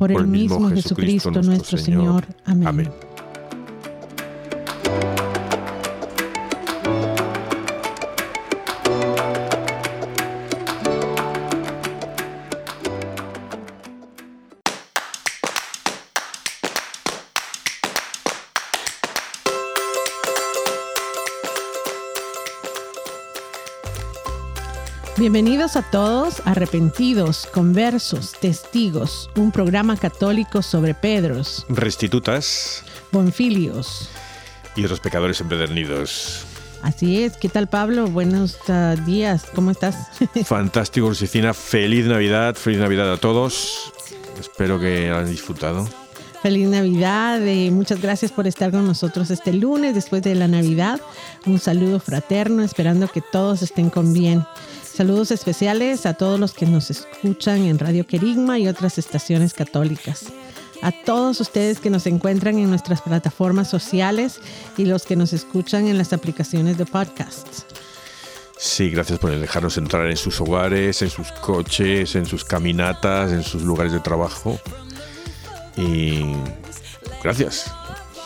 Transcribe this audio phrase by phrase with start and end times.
[0.00, 2.24] Por el mismo Jesucristo nuestro Señor.
[2.46, 2.90] Amén.
[25.32, 32.82] Bienvenidos a todos, arrepentidos, conversos, testigos, un programa católico sobre Pedros, restitutas,
[33.12, 34.10] bonfilios
[34.74, 36.44] y otros pecadores empedernidos.
[36.82, 38.08] Así es, ¿qué tal Pablo?
[38.08, 39.94] Buenos uh, días, ¿cómo estás?
[40.46, 43.92] Fantástico, Lucicina, feliz Navidad, feliz Navidad a todos.
[44.40, 45.88] Espero que hayan disfrutado.
[46.42, 51.00] Feliz Navidad, eh, muchas gracias por estar con nosotros este lunes después de la Navidad.
[51.46, 54.44] Un saludo fraterno, esperando que todos estén con bien.
[54.92, 60.26] Saludos especiales a todos los que nos escuchan en Radio Querigma y otras estaciones católicas.
[60.82, 64.40] A todos ustedes que nos encuentran en nuestras plataformas sociales
[64.76, 67.66] y los que nos escuchan en las aplicaciones de podcasts.
[68.58, 73.42] Sí, gracias por dejarnos entrar en sus hogares, en sus coches, en sus caminatas, en
[73.42, 74.58] sus lugares de trabajo.
[75.76, 76.20] Y
[77.22, 77.72] gracias.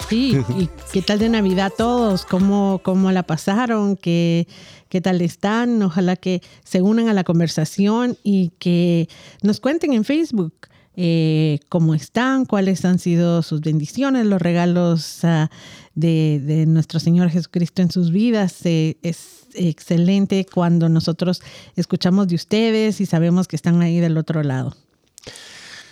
[0.09, 2.25] Sí, ¿y qué tal de Navidad todos?
[2.25, 3.97] ¿Cómo, cómo la pasaron?
[3.97, 4.47] ¿Qué,
[4.95, 5.83] ¿Qué tal están?
[5.83, 9.09] Ojalá que se unan a la conversación y que
[9.43, 10.55] nos cuenten en Facebook
[10.95, 15.51] eh, cómo están, cuáles han sido sus bendiciones, los regalos ah,
[15.97, 18.65] de, nuestro Señor Jesucristo en sus vidas.
[18.67, 21.43] Eh, es excelente cuando nosotros
[21.75, 24.77] escuchamos de ustedes y sabemos que están ahí del otro lado.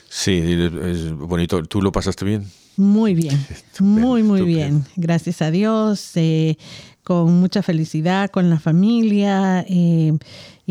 [0.09, 0.41] Sí,
[0.81, 1.61] es bonito.
[1.65, 2.47] ¿Tú lo pasaste bien?
[2.77, 3.39] Muy bien,
[3.81, 4.85] muy, muy bien.
[4.97, 6.13] Gracias a Dios.
[6.15, 6.57] Eh,
[7.05, 10.17] con mucha felicidad con la familia eh,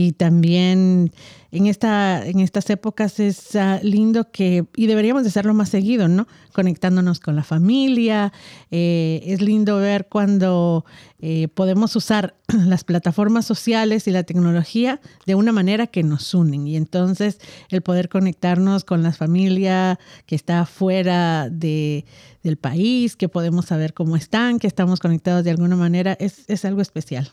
[0.01, 1.11] y también
[1.51, 6.07] en, esta, en estas épocas es ah, lindo que, y deberíamos de hacerlo más seguido,
[6.07, 6.27] ¿no?
[6.53, 8.33] Conectándonos con la familia.
[8.71, 10.85] Eh, es lindo ver cuando
[11.19, 16.65] eh, podemos usar las plataformas sociales y la tecnología de una manera que nos unen.
[16.65, 17.37] Y entonces
[17.69, 22.05] el poder conectarnos con la familia que está fuera de,
[22.41, 26.65] del país, que podemos saber cómo están, que estamos conectados de alguna manera, es, es
[26.65, 27.31] algo especial.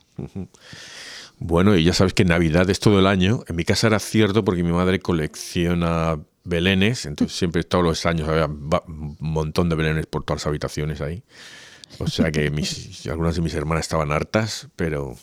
[1.38, 3.44] Bueno, y ya sabes que Navidad es todo el año.
[3.46, 8.28] En mi casa era cierto porque mi madre colecciona belenes, entonces siempre todos los años
[8.28, 11.22] había un montón de belenes por todas las habitaciones ahí.
[11.98, 15.16] O sea que mis, algunas de mis hermanas estaban hartas, pero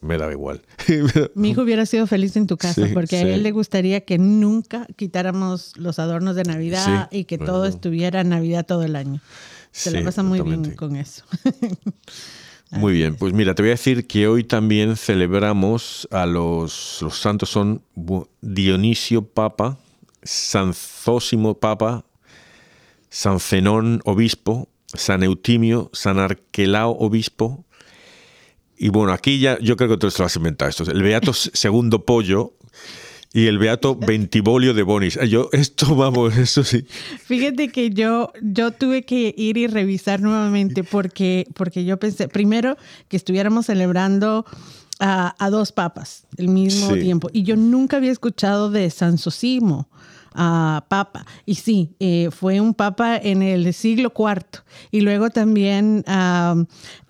[0.00, 0.62] me daba igual.
[1.34, 4.86] Mi hijo hubiera sido feliz en tu casa porque a él le gustaría que nunca
[4.96, 9.20] quitáramos los adornos de Navidad y que todo estuviera Navidad todo el año.
[9.70, 11.24] Se le pasa muy bien con eso.
[12.74, 17.16] Muy bien, pues mira, te voy a decir que hoy también celebramos a los, los
[17.18, 17.82] santos son
[18.40, 19.78] Dionisio Papa,
[20.22, 22.04] San Zósimo Papa,
[23.10, 27.64] San Zenón Obispo, San Eutimio, San Arquelao Obispo.
[28.76, 30.90] Y bueno, aquí ya yo creo que tú te lo has inventado esto.
[30.90, 32.54] El Beato Segundo Pollo,
[33.34, 35.18] y el Beato Ventibolio de Bonis.
[35.28, 36.86] Yo, esto vamos, eso sí.
[37.24, 42.78] Fíjate que yo, yo tuve que ir y revisar nuevamente porque, porque yo pensé, primero,
[43.08, 44.46] que estuviéramos celebrando
[45.00, 47.28] a, dos papas al mismo tiempo.
[47.32, 49.18] Y yo nunca había escuchado de San
[50.34, 50.84] Sosimo.
[50.88, 51.26] papa.
[51.46, 54.62] Y sí, eh, fue un papa en el siglo IV.
[54.90, 56.04] Y luego también,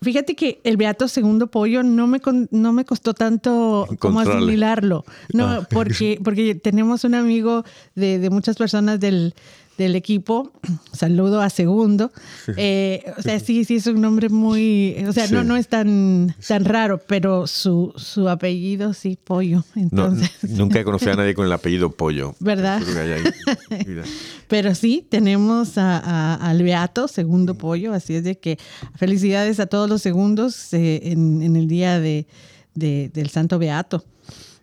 [0.01, 5.05] fíjate que el Beato Segundo Pollo no me, no me costó tanto como asimilarlo.
[5.33, 5.67] No, ah.
[5.69, 7.63] porque, porque tenemos un amigo
[7.95, 9.33] de, de muchas personas del
[9.77, 10.51] del equipo.
[10.93, 12.11] Saludo a Segundo.
[12.55, 16.35] Eh, o sea, sí, sí es un nombre muy, o sea, no, no es tan,
[16.47, 19.63] tan raro, pero su, su apellido sí, Pollo.
[19.75, 20.31] Entonces.
[20.43, 22.35] nunca he conocido a nadie con el apellido Pollo.
[22.39, 22.81] ¿Verdad?
[24.47, 28.57] pero sí, tenemos a, al Beato, Segundo Pollo, así es de que
[28.95, 32.25] felicidades a todos los segundos eh, en, el día de,
[32.73, 34.03] del Santo Beato.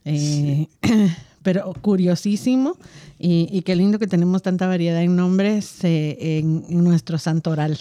[0.04, 0.66] Eh,
[1.42, 2.76] pero curiosísimo
[3.18, 7.78] y, qué lindo que tenemos tanta variedad en nombres eh, en, nuestro santoral.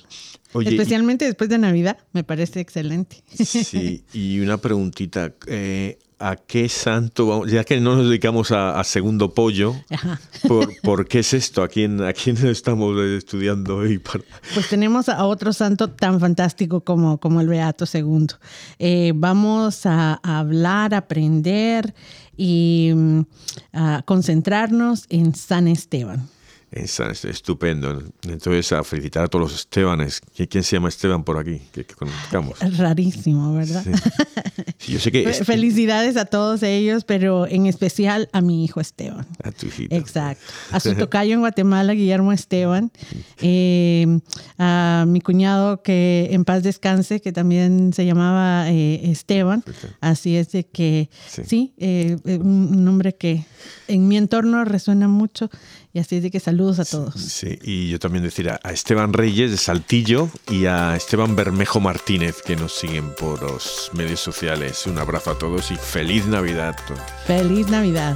[0.54, 3.24] Especialmente después de Navidad, me parece excelente.
[3.34, 5.34] Sí, y una preguntita.
[5.48, 7.52] Eh, ¿A qué santo vamos?
[7.52, 9.74] Ya que no nos dedicamos a, segundo pollo,
[10.84, 11.64] ¿por, qué es esto?
[11.64, 14.00] ¿A quién, ¿A quién estamos estudiando hoy?
[14.54, 18.36] Pues tenemos a otro santo tan fantástico como, como el Beato Segundo.
[18.78, 21.96] Eh, vamos a, a hablar, aprender
[22.38, 23.22] y mm,
[24.06, 26.30] concentrarnos en San Esteban.
[26.72, 28.02] Estupendo.
[28.24, 30.22] Entonces, a felicitar a todos los Estebanes.
[30.50, 31.62] ¿Quién se llama Esteban por aquí?
[31.74, 32.58] Que, conozcamos.
[32.78, 33.84] Rarísimo, ¿verdad?
[34.88, 39.28] yo sé que Felicidades a todos ellos, pero en especial a mi hijo Esteban.
[39.44, 39.94] A tu hijito.
[39.94, 40.46] Exacto.
[40.72, 42.90] A su tocayo en Guatemala, Guillermo Esteban.
[43.42, 44.20] Eh,
[44.58, 49.62] a mi cuñado que en paz descanse, que también se llamaba eh, Esteban.
[50.00, 53.46] Así es de que, sí, eh, un nombre que
[53.88, 55.50] en mi entorno resuena mucho
[55.94, 57.16] y así es de que saludos a todos.
[57.16, 62.42] Sí, y yo también decir a, Esteban Reyes de Saltillo y a Esteban Bermejo Martínez
[62.42, 64.86] que nos siguen por los medios sociales.
[64.88, 66.76] Un abrazo a todos y feliz Navidad.
[67.26, 68.16] Feliz Navidad.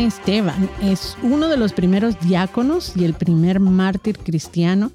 [0.00, 4.92] Esteban es uno de los primeros diáconos y el primer mártir cristiano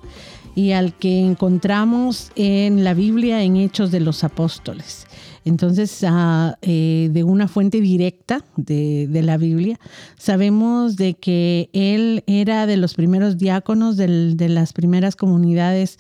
[0.56, 5.08] y al que encontramos en la Biblia en Hechos de los Apóstoles.
[5.46, 9.80] Entonces, ah, eh, de una fuente directa de, la Biblia,
[10.18, 15.98] sabemos de que él era de los primeros diáconos de las primeras comunidades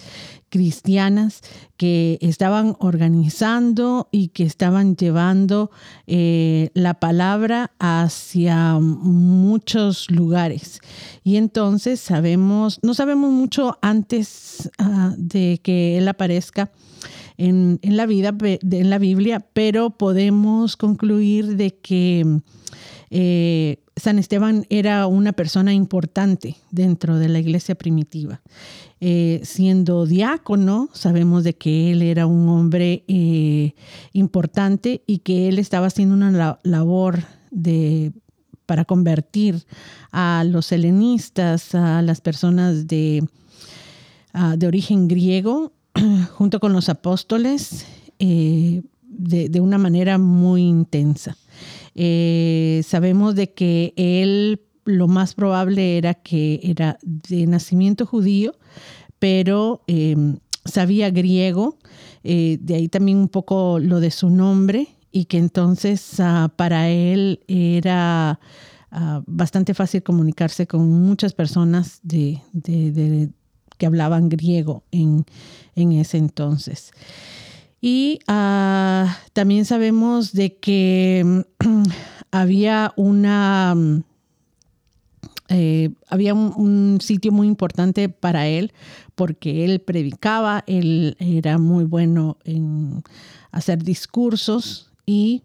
[0.54, 1.42] cristianas
[1.78, 5.72] que estaban organizando y que estaban llevando
[6.06, 10.80] eh, la palabra hacia muchos lugares.
[11.24, 16.72] Y entonces sabemos, no sabemos mucho antes ah, de que él aparezca
[17.40, 22.42] en, la vida, en la Biblia, pero podemos concluir de que
[23.10, 28.42] eh, San Esteban era una persona importante dentro de la iglesia primitiva.
[29.00, 33.75] Eh, siendo diácono, sabemos de que él era un hombre eh,
[34.13, 38.14] importante y que él estaba haciendo una labor de,
[38.66, 39.66] para convertir
[40.12, 43.28] a los helenistas, a las personas de,
[44.57, 45.73] de origen griego,
[46.33, 47.85] junto con los apóstoles,
[48.19, 51.38] eh, de, una manera muy intensa.
[51.95, 58.54] Sabemos de que él lo más probable era que era de nacimiento judío,
[59.19, 61.78] pero em, sabía griego,
[62.23, 66.90] eh, de ahí también un poco lo de su nombre, y que entonces ah, para
[66.90, 68.40] él era
[68.92, 72.42] ah, bastante fácil comunicarse con muchas personas de,
[73.78, 75.26] que hablaban griego en,
[75.76, 76.92] ese entonces.
[77.80, 81.45] Y ah, también sabemos de que
[82.31, 83.75] había una
[85.49, 88.71] eh, había un, sitio muy importante para él
[89.16, 93.04] porque él predicaba, él era muy bueno en
[93.52, 95.44] hacer discursos y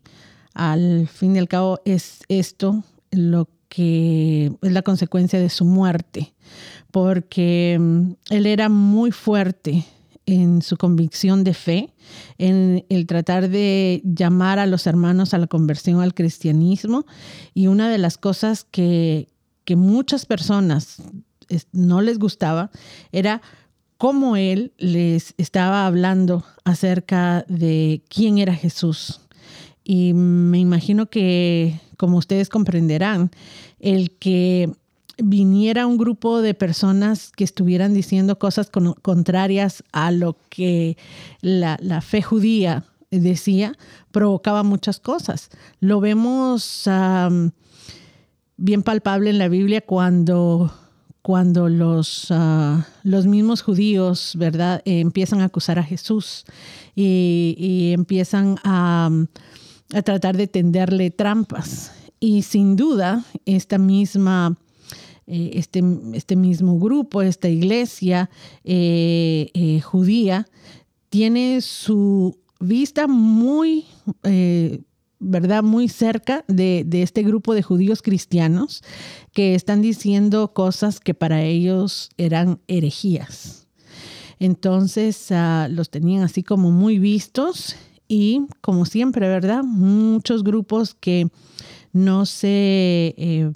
[0.54, 6.32] al fin y al cabo es esto lo que es la consecuencia de su muerte,
[6.90, 9.84] porque mm, él era muy fuerte
[10.28, 11.94] en su convicción de fe,
[12.36, 17.06] en el tratar de llamar a los hermanos a la conversión al cristianismo.
[17.54, 19.30] Y una de las cosas que,
[19.64, 21.02] que muchas personas
[21.72, 22.70] no les gustaba
[23.10, 23.40] era
[23.96, 29.22] cómo él les estaba hablando acerca de quién era Jesús.
[29.82, 33.30] Y me imagino que, como ustedes comprenderán,
[33.80, 34.70] el que
[35.18, 38.70] viniera un grupo de personas que estuvieran diciendo cosas
[39.02, 40.96] contrarias a lo que
[41.40, 43.76] la, fe judía decía,
[44.12, 45.50] provocaba muchas cosas.
[45.80, 46.88] Lo vemos
[48.56, 50.72] bien palpable en la Biblia cuando,
[51.22, 56.44] cuando los, ah, los mismos judíos, ¿verdad?, empiezan a acusar a Jesús
[56.94, 59.10] y, empiezan a,
[59.94, 61.92] a tratar de tenderle trampas.
[62.20, 64.56] Y sin duda, esta misma
[65.28, 65.82] eh, este,
[66.14, 68.30] este, mismo grupo, esta iglesia
[68.64, 70.46] eh, eh, judía,
[71.10, 73.84] tiene su vista muy,
[75.20, 75.62] ¿verdad?
[75.62, 78.82] Muy cerca de, este grupo de judíos cristianos
[79.32, 83.66] que están diciendo cosas que para ellos eran herejías.
[84.38, 87.76] Entonces ah, los tenían así como muy vistos
[88.08, 89.62] y como siempre, ¿verdad?
[89.62, 91.28] Muchos grupos que
[91.92, 93.50] no se eh,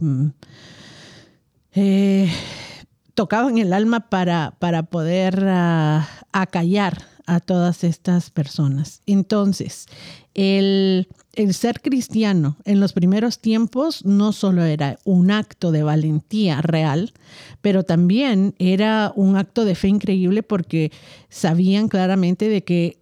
[3.15, 9.01] tocaban el alma para, para poder ah, acallar a todas estas personas.
[9.07, 9.87] Entonces,
[10.35, 16.61] el, el, ser cristiano en los primeros tiempos no solo era un acto de valentía
[16.63, 17.13] real,
[17.61, 20.91] pero también era un acto de fe increíble porque
[21.29, 22.99] sabían claramente de que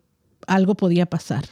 [0.46, 1.44] algo podía pasar.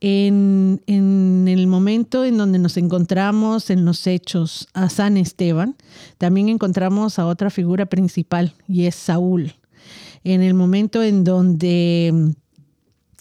[0.00, 5.76] En, el momento en donde nos encontramos en los hechos a San Esteban,
[6.18, 9.54] también encontramos a otra figura principal y es Saúl.
[10.22, 12.34] En el momento en donde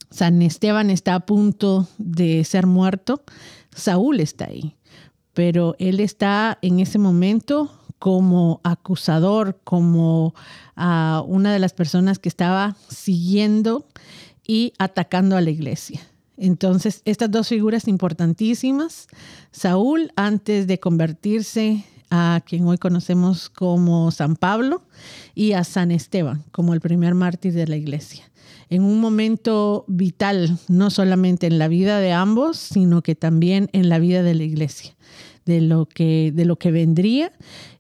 [0.10, 3.24] San Esteban está a punto de ser muerto,
[3.74, 4.76] Saúl está ahí,
[5.34, 10.36] pero él está en ese momento como acusador, como
[10.76, 13.88] a una de las personas que estaba siguiendo
[14.46, 16.02] y atacando a la iglesia.
[16.38, 19.08] Entonces, estas dos figuras importantísimas,
[19.52, 24.84] Saúl antes de convertirse a quien hoy conocemos como San Pablo
[25.34, 28.30] y a San Esteban como el primer mártir de la iglesia.
[28.70, 33.90] En un momento vital, no solamente en la vida de ambos, sino que también en
[33.90, 34.96] la vida de la iglesia,
[35.46, 37.32] de lo que, de lo que vendría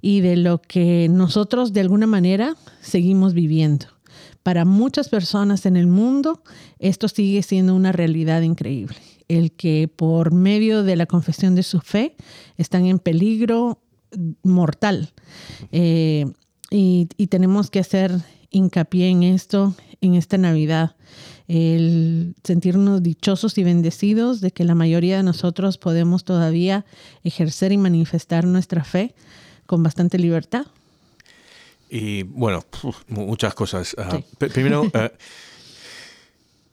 [0.01, 3.94] y de lo que nosotros de alguna manera seguimos viviendo
[4.45, 6.43] para muchas personas en el mundo,
[6.77, 8.95] esto sigue siendo una realidad increíble.
[9.27, 12.15] El que por medio de la confesión de su fe
[12.55, 13.81] están en peligro
[14.43, 15.13] mortal.
[15.71, 16.27] Eh,
[16.69, 18.11] y, tenemos que hacer
[18.51, 20.95] hincapié en esto en esta Navidad.
[21.47, 26.85] El sentirnos dichosos y bendecidos de que la mayoría de nosotros podemos todavía
[27.23, 29.15] ejercer y manifestar nuestra fe
[29.65, 30.67] con bastante libertad.
[31.89, 32.63] Y bueno,
[33.07, 33.95] muchas cosas.
[33.97, 35.11] Ah, primero, eh,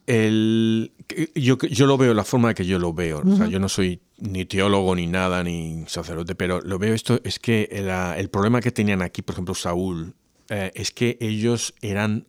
[0.07, 0.93] el,
[1.35, 3.23] yo, yo lo veo la forma que yo lo veo.
[3.25, 7.21] o sea, yo no soy ni teólogo ni nada, ni sacerdote, pero lo veo esto,
[7.25, 10.15] es que el, problema que tenían aquí, por ejemplo, Saúl,
[10.49, 12.27] eh, es que ellos eran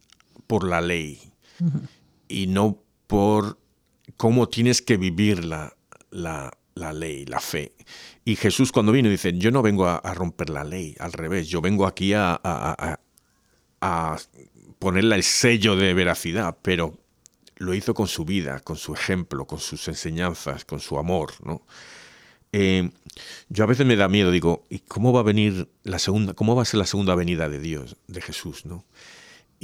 [0.48, 1.20] por la ley
[2.28, 3.58] y no por
[4.18, 5.74] cómo tienes que vivir la,
[6.12, 7.72] la, la ley, la fe.
[8.26, 11.60] Y Jesús cuando vino dice, yo no vengo a, romper la ley, al revés, yo
[11.60, 13.00] vengo aquí a, a,
[13.82, 14.18] a,
[14.80, 16.98] ponerle el sello de veracidad, pero
[17.58, 21.66] lo hizo con su vida, con su ejemplo, con sus enseñanzas, con su amor, ¿no?
[22.54, 22.92] Eh,
[23.50, 26.56] yo a veces me da miedo, digo, ¿y cómo va a venir la segunda, cómo
[26.56, 28.86] va a ser la segunda venida de Dios, de Jesús, ¿no?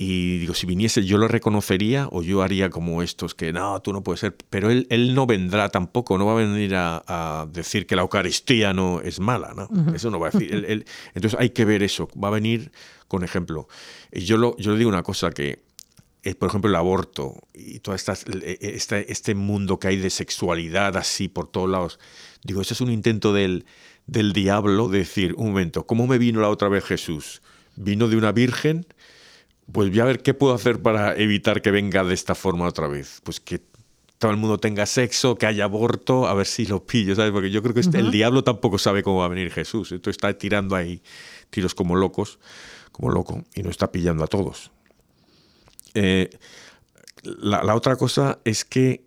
[0.02, 3.92] Y digo, si viniese, yo lo reconocería o yo haría como estos que no, tú
[3.92, 4.34] no puedes ser.
[4.50, 8.72] Pero él, él no vendrá tampoco, no va a venir a, decir que la Eucaristía
[8.72, 9.68] no es mala, ¿no?
[9.94, 10.86] Eso no va a decir.
[11.14, 12.08] entonces hay que ver eso.
[12.18, 12.72] Va a venir
[13.10, 13.68] con ejemplo.
[14.10, 15.64] Y yo, lo, yo le digo una cosa que,
[16.24, 20.96] es, por ejemplo, el aborto y todo esta, este, este mundo que hay de sexualidad
[20.96, 22.00] así por todos lados.
[22.42, 23.66] Digo, eso es un intento del,
[24.08, 27.42] del diablo de decir, un momento, ¿cómo me vino la otra vez Jesús?
[27.76, 28.86] Vino de una virgen
[29.72, 32.88] pues voy a ver qué puedo hacer para evitar que venga de esta forma otra
[32.88, 33.22] vez.
[33.24, 33.62] Pues que
[34.18, 37.32] todo el mundo tenga sexo, que haya aborto, a ver si lo pillo, ¿sabes?
[37.32, 39.92] Porque yo creo que este, el diablo tampoco sabe cómo va a venir Jesús.
[39.92, 41.02] Entonces está tirando ahí
[41.50, 42.40] tiros como locos,
[42.92, 44.72] como loco, y no está pillando a todos.
[45.94, 46.30] Eh,
[47.24, 49.06] la, otra cosa es que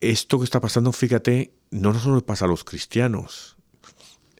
[0.00, 3.56] esto que está pasando, fíjate, no solo pasa a los cristianos.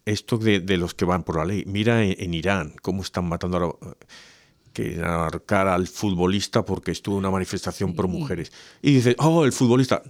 [0.05, 1.65] Esto de, los que van por la ley.
[1.67, 3.97] Mira en, Irán cómo están matando a
[4.73, 8.53] que arcar al futbolista porque estuvo en una manifestación por mujeres.
[8.81, 10.03] Y dice, oh, el futbolista.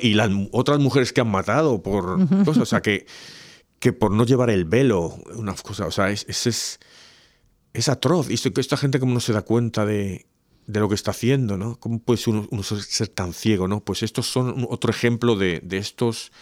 [0.00, 2.62] Y las otras mujeres que han matado por cosas.
[2.62, 3.06] O sea, que,
[3.78, 5.86] que por no llevar el velo, una cosa.
[5.86, 6.80] O sea, es, es,
[7.72, 8.30] es, atroz.
[8.30, 10.26] Y esto, que esta gente como no se da cuenta de,
[10.66, 11.76] de lo que está haciendo, ¿no?
[11.78, 13.80] ¿Cómo puede uno, ser tan ciego, ¿no?
[13.80, 16.32] Pues estos son otro ejemplo de, de estos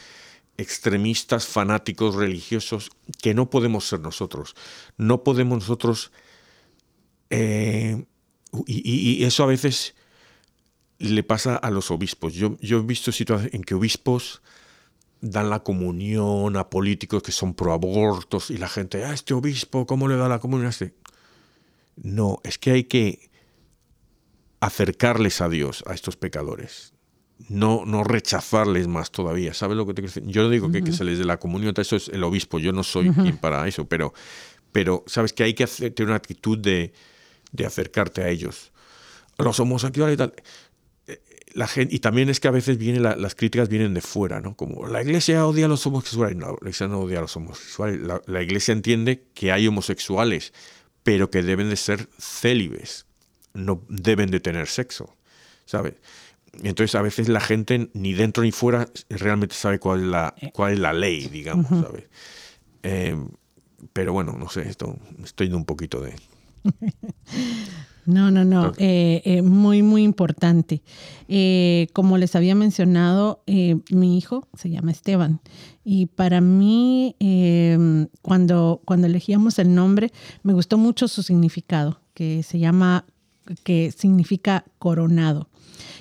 [0.58, 4.54] extremistas fanáticos religiosos que no podemos ser nosotros.
[4.96, 6.12] No podemos nosotros
[7.30, 8.04] eh,
[8.66, 9.94] y, eso a veces
[10.98, 12.34] le pasa a los obispos.
[12.34, 14.42] Yo, yo he visto situaciones en que obispos
[15.20, 19.86] dan la comunión a políticos que son pro abortos y la gente, ah, este obispo,
[19.86, 20.94] ¿cómo le da la comunión a este?
[21.96, 23.30] No, es que hay que
[24.60, 26.92] acercarles a Dios, a estos pecadores.
[27.48, 29.52] No, no rechazarles más todavía.
[29.52, 30.26] ¿Sabes lo que te quiero decir?
[30.26, 32.72] Yo no digo que, que, se les dé la comunión, eso es el obispo, yo
[32.72, 34.14] no soy quien para eso, pero,
[34.72, 36.92] pero sabes que hay que tener una actitud de,
[37.56, 38.72] de acercarte a ellos.
[39.38, 40.34] Los homosexuales y tal
[41.56, 44.54] la gente, y también es que a veces viene las críticas vienen de fuera, ¿no?
[44.54, 46.36] Como la iglesia odia a los homosexuales.
[46.36, 47.98] No, la iglesia no odia a los homosexuales.
[48.26, 50.52] La, iglesia entiende que hay homosexuales,
[51.02, 53.06] pero que deben de ser célibes.
[53.54, 55.16] No deben de tener sexo,
[55.64, 55.94] ¿sabes?
[56.62, 60.50] Entonces a veces la gente ni dentro ni fuera realmente sabe cuál es la, eh.
[60.52, 62.04] cuál es la ley, digamos, ¿sabes?
[62.82, 63.16] Eh,
[63.94, 66.14] pero bueno, no sé, esto, estoy de un poquito de...
[68.06, 70.82] No, no, no, eh, eh, muy, muy importante.
[71.28, 75.40] Eh, como les había mencionado, mi hijo se llama Esteban
[75.84, 77.16] y para mí,
[78.22, 80.12] cuando, cuando elegíamos el nombre,
[80.44, 83.04] me gustó mucho su significado, que se llama,
[83.64, 85.48] que significa coronado.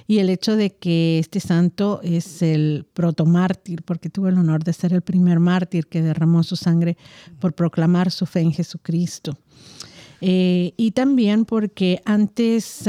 [0.07, 4.73] Y el hecho de que este santo es el protomártir, porque tuvo el honor de
[4.73, 6.97] ser el primer mártir que derramó su sangre
[7.39, 9.37] por proclamar su fe en Jesucristo.
[10.21, 12.83] Eh, y también porque antes,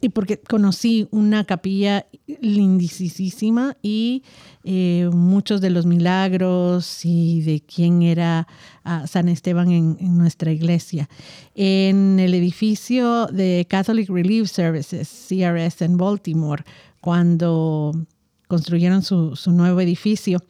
[0.00, 2.06] y porque conocí una capilla
[2.40, 4.22] lindísima y
[4.64, 8.46] eh, muchos de los milagros y de quién era
[8.84, 11.08] ah, San Esteban en, nuestra iglesia.
[11.54, 16.64] En el edificio de Catholic Relief Services, CRS en Baltimore,
[17.00, 17.92] cuando
[18.48, 20.42] construyeron su, su nuevo edificio,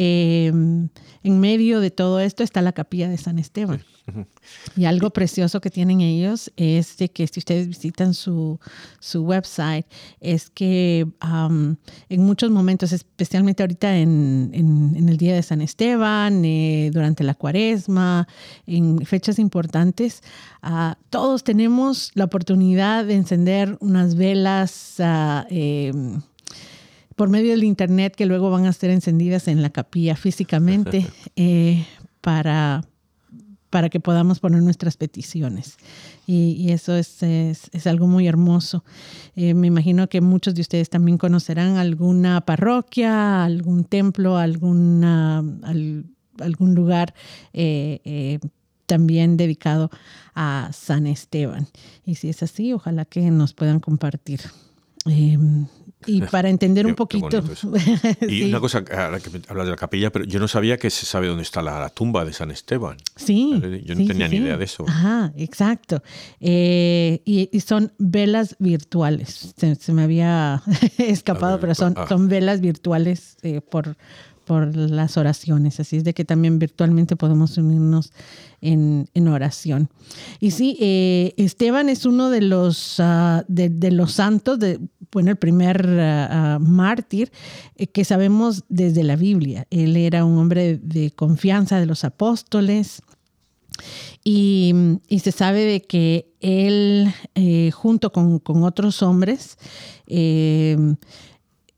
[0.00, 3.82] eh, en medio de todo esto está la capilla de San Esteban.
[4.76, 8.58] Y algo precioso que tienen ellos es de que si ustedes visitan su,
[9.12, 9.86] website,
[10.20, 17.24] es que en muchos momentos, especialmente ahorita en, el Día de San Esteban, eh, durante
[17.24, 18.28] la cuaresma,
[18.66, 20.22] en fechas importantes,
[20.62, 24.94] ah, todos tenemos la oportunidad de encender unas velas.
[25.00, 26.22] Ah, em,
[27.18, 31.04] por medio del internet que luego van a ser encendidas en la capilla físicamente
[31.34, 31.84] eh,
[32.20, 32.84] para,
[33.70, 35.78] para que podamos poner nuestras peticiones.
[36.28, 38.84] Y, eso es, es, algo muy hermoso.
[39.34, 45.42] Eh, me imagino que muchos de ustedes también conocerán alguna parroquia, algún templo, alguna,
[46.38, 47.14] algún lugar
[47.52, 48.38] eh,
[48.86, 49.90] también dedicado
[50.36, 51.66] a San Esteban.
[52.04, 54.40] Y si es así, ojalá que nos puedan compartir.
[56.06, 57.42] Y para entender un poquito.
[58.28, 61.06] Y una cosa, ahora que hablas de la capilla, pero yo no sabía que se
[61.06, 62.96] sabe dónde está la, tumba de San Esteban.
[63.16, 63.60] Sí.
[63.84, 64.84] Yo no tenía ni idea de eso.
[64.86, 66.02] Ajá, exacto.
[66.40, 69.54] Eh, y, son velas virtuales.
[69.56, 70.62] Se, me había
[70.98, 72.06] escapado, pero son, ah.
[72.08, 73.96] son velas virtuales eh, por,
[74.48, 75.78] por las oraciones.
[75.78, 78.12] Así es de que también virtualmente podemos unirnos
[78.62, 79.90] en, oración.
[80.40, 84.80] Y sí, eh, Esteban es uno de los, ah, de, los santos, de,
[85.12, 87.30] bueno, el primer ah, mártir
[87.76, 89.66] eh, que sabemos desde la Biblia.
[89.68, 93.02] Él era un hombre de confianza de los apóstoles.
[94.24, 94.74] Y,
[95.22, 99.56] se sabe de que él, eh, junto con, con, otros hombres,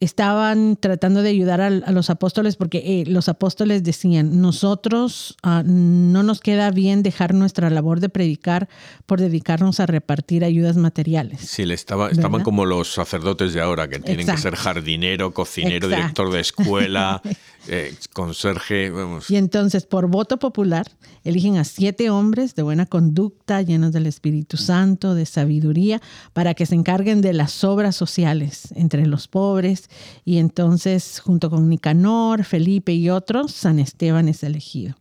[0.01, 6.23] estaban tratando de ayudar a, los apóstoles porque eh, los apóstoles decían, nosotros ah, no
[6.23, 8.69] nos queda bien dejar nuestra labor de predicar
[9.05, 11.43] por dedicarnos a repartir ayudas materiales.
[11.43, 15.89] Sí, le estaba, estaban como los sacerdotes de ahora, que tienen que ser jardinero, cocinero,
[15.89, 17.21] director de escuela,
[17.73, 18.93] eh, conserje.
[19.29, 20.91] Y entonces, por voto popular,
[21.23, 26.03] eligen a siete hombres de buena conducta, llenos del Espíritu Santo, de sabiduría,
[26.33, 29.89] para que se encarguen de las obras sociales entre los pobres
[30.25, 34.97] y entonces, junto con Nicanor, Felipe y otros, San Esteban es elegido.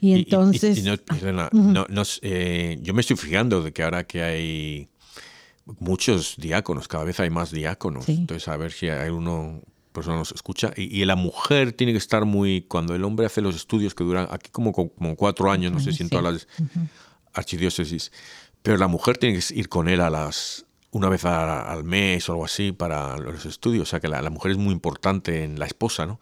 [0.00, 0.78] Y entonces...
[2.22, 4.88] Eh, yo me estoy fijando de que ahora que hay
[5.80, 8.08] muchos diáconos, cada vez hay más diáconos.
[8.08, 9.62] Entonces, a ver si hay uno
[9.98, 10.72] persona nos escucha.
[10.76, 12.62] Y, la mujer tiene que estar muy.
[12.62, 15.92] Cuando el hombre hace los estudios que duran aquí como, como cuatro años, no sé
[15.92, 16.48] si en todas las
[17.34, 18.10] archidiócesis,
[18.62, 22.32] pero la mujer tiene que ir con él a las una vez al mes o
[22.32, 23.82] algo así para los estudios.
[23.82, 26.20] O sea que la, mujer es muy importante en la esposa, ¿no?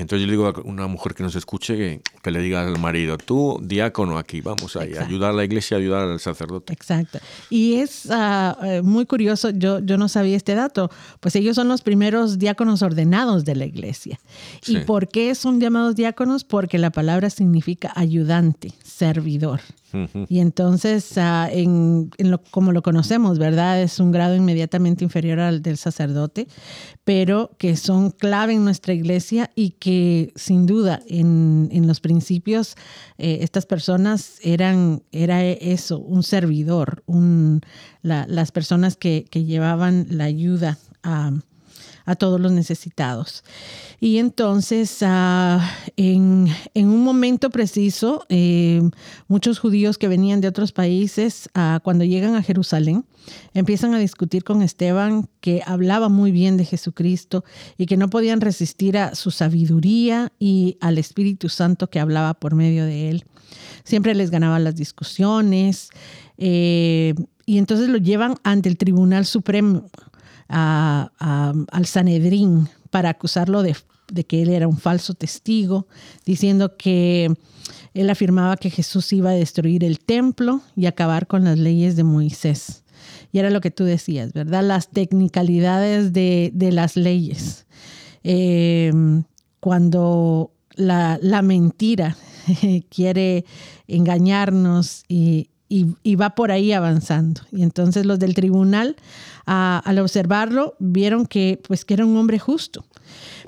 [0.00, 3.18] Entonces yo le digo a una mujer que nos escuche que, le diga al marido,
[3.18, 6.72] tú diácono aquí, vamos a ayudar a la iglesia, ayudar al sacerdote.
[6.72, 7.18] Exacto.
[7.50, 11.82] Y es eh, muy curioso, yo, yo no sabía este dato, pues ellos son los
[11.82, 14.18] primeros diáconos ordenados de la iglesia.
[14.66, 16.44] ¿Y por qué son llamados diáconos?
[16.44, 19.60] Porque la palabra significa ayudante, servidor.
[20.28, 22.10] Y entonces, ah, en,
[22.50, 23.82] como lo conocemos, ¿verdad?
[23.82, 26.46] Es un grado inmediatamente inferior al del sacerdote,
[27.04, 32.74] pero que son clave en nuestra iglesia y que sin duda en, los principios
[33.18, 37.60] eh, estas personas eran, era eso, un servidor, un,
[38.02, 41.32] las personas que, que llevaban la ayuda a
[42.06, 43.44] a todos los necesitados.
[44.00, 48.80] Y entonces, ah, en, un momento preciso, eh,
[49.28, 53.04] muchos judíos que venían de otros países, ah, cuando llegan a Jerusalén,
[53.52, 57.44] empiezan a discutir con Esteban, que hablaba muy bien de Jesucristo
[57.76, 62.54] y que no podían resistir a su sabiduría y al Espíritu Santo que hablaba por
[62.54, 63.24] medio de él.
[63.84, 65.90] Siempre les ganaban las discusiones.
[66.38, 67.14] Eh,
[67.46, 69.88] y entonces lo llevan ante el Tribunal Supremo
[70.48, 73.76] al Sanedrín para acusarlo de,
[74.24, 75.86] que él era un falso testigo,
[76.24, 77.34] diciendo que
[77.94, 82.04] él afirmaba que Jesús iba a destruir el templo y acabar con las leyes de
[82.04, 82.84] Moisés.
[83.32, 84.62] Y era lo que tú decías, ¿verdad?
[84.64, 87.66] Las technicalidades de, las leyes.
[88.22, 89.24] Em,
[89.60, 92.16] cuando la, mentira
[92.90, 93.44] quiere
[93.88, 97.42] engañarnos y, y, va por ahí avanzando.
[97.52, 98.96] Y entonces los del tribunal,
[99.46, 102.84] al observarlo, vieron que, pues, que era un hombre justo.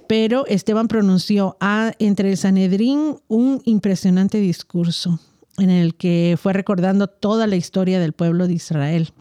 [0.08, 5.20] Pero Esteban pronunció a, entre el Sanedrín un impresionante discurso
[5.58, 9.12] en el que fue recordando toda la historia del pueblo de Israel.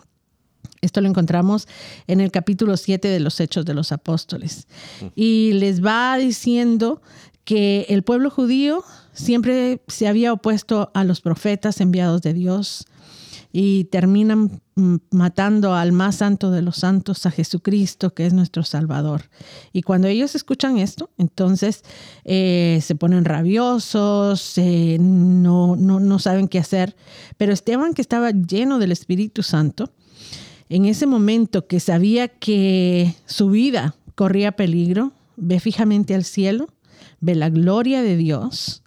[0.82, 1.68] Esto lo encontramos
[2.06, 4.68] en el capítulo 7 de los Hechos de los Apóstoles.
[5.16, 7.02] Y les va diciendo
[7.44, 8.84] que el pueblo judío
[9.18, 12.86] siempre se había opuesto a los profetas enviados de Dios
[13.52, 18.64] y terminan mm, matando al más santo de los santos, a Jesucristo, que es nuestro
[18.64, 19.24] Salvador.
[19.74, 21.84] Y cuando ellos escuchan esto, entonces
[22.26, 26.96] eh, se ponen rabiosos, eh, no, no, no saben qué hacer.
[27.38, 29.92] Pero Esteban, que estaba lleno del Espíritu Santo,
[30.70, 36.68] en ese momento que sabía que su vida corría peligro, ve fijamente al cielo
[37.20, 38.84] ve la gloria de Dios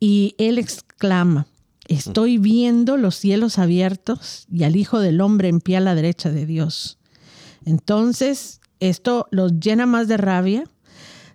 [0.00, 1.46] y él exclama,
[1.88, 6.30] estoy viendo los cielos abiertos y al Hijo del Hombre en pie a la derecha
[6.30, 6.98] de Dios.
[7.64, 10.64] Entonces, esto los llena más de rabia.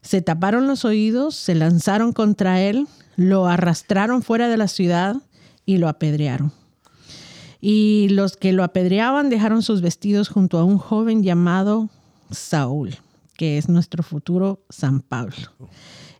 [0.01, 5.17] Se taparon los oídos, se lanzaron contra él, lo arrastraron fuera de la ciudad
[5.65, 6.53] y lo apedrearon.
[7.61, 11.89] Y los que lo apedreaban dejaron sus vestidos junto a un joven llamado
[12.31, 12.95] Saúl,
[13.35, 15.49] que es nuestro futuro San Pablo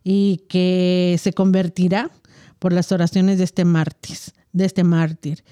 [0.04, 2.10] y que se convertirá
[2.60, 4.18] por las oraciones de este mártir,
[4.52, 5.42] de este mártir.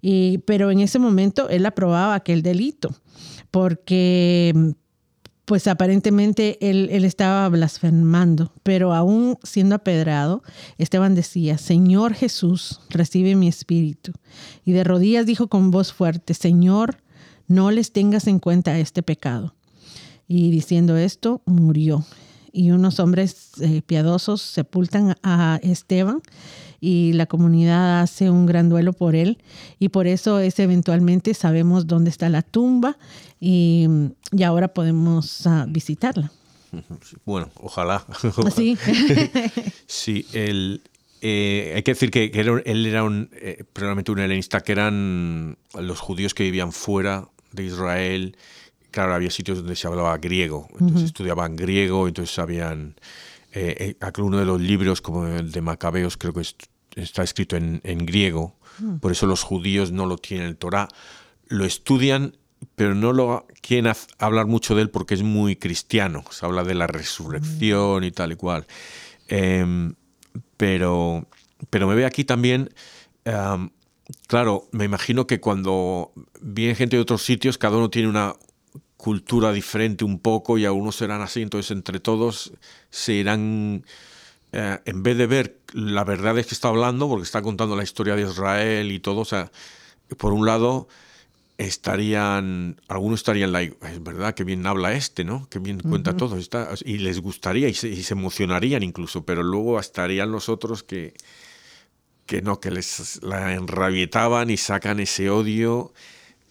[0.00, 2.94] Y, pero en ese momento él aprobaba aquel delito,
[3.50, 4.74] porque
[5.44, 10.42] pues aparentemente él, él, estaba blasfemando, pero aún siendo apedrado,
[10.78, 14.12] Esteban decía, Señor Jesús, recibe mi espíritu.
[14.64, 17.02] Y de rodillas dijo con voz fuerte, Señor,
[17.48, 19.54] no les tengas en cuenta este pecado.
[20.28, 22.06] Y diciendo esto, murió
[22.52, 26.20] y unos hombres eh, piadosos sepultan a Esteban
[26.80, 29.38] y la comunidad hace un gran duelo por él
[29.78, 32.98] y por eso es eventualmente sabemos dónde está la tumba
[33.40, 33.86] y,
[34.32, 36.30] y ahora podemos uh, visitarla.
[37.24, 38.04] Bueno, ojalá.
[38.54, 38.76] Sí.
[39.86, 40.82] sí, él,
[41.20, 42.24] eh, hay que decir que,
[42.64, 47.64] él era un, eh, probablemente un helenista, que eran los judíos que vivían fuera de
[47.64, 48.36] Israel
[48.92, 52.94] claro, había sitios donde se hablaba griego, entonces estudiaban griego, entonces sabían,
[53.52, 56.42] eh, eh uno de los libros como el de Macabeos creo que
[56.94, 58.96] está escrito en, griego, mm.
[58.98, 60.88] por eso los judíos no lo tienen el Torah,
[61.48, 62.36] lo estudian
[62.76, 66.74] pero no lo quieren hablar mucho de él porque es muy cristiano, se habla de
[66.74, 68.66] la resurrección y tal y cual.
[69.26, 69.94] Em,
[70.56, 71.26] pero,
[71.68, 72.70] pero me ve aquí también,
[74.26, 78.34] claro, me imagino que cuando viene gente de otros sitios, cada uno tiene una,
[79.02, 82.52] cultura diferente un poco y algunos serán así, entonces entre todos
[82.90, 83.84] se irán,
[84.52, 87.82] eh, en vez de ver la verdad es que está hablando, porque está contando la
[87.82, 89.50] historia de Israel y todo, o sea,
[90.18, 90.86] por un lado
[91.58, 95.48] estarían, algunos estarían like, es verdad que bien habla este, ¿no?
[95.48, 99.42] Que bien cuenta todo, está, y les gustaría y se, y se, emocionarían incluso, pero
[99.42, 101.14] luego estarían los otros que,
[102.26, 105.92] que no, que les la enrabietaban y sacan ese odio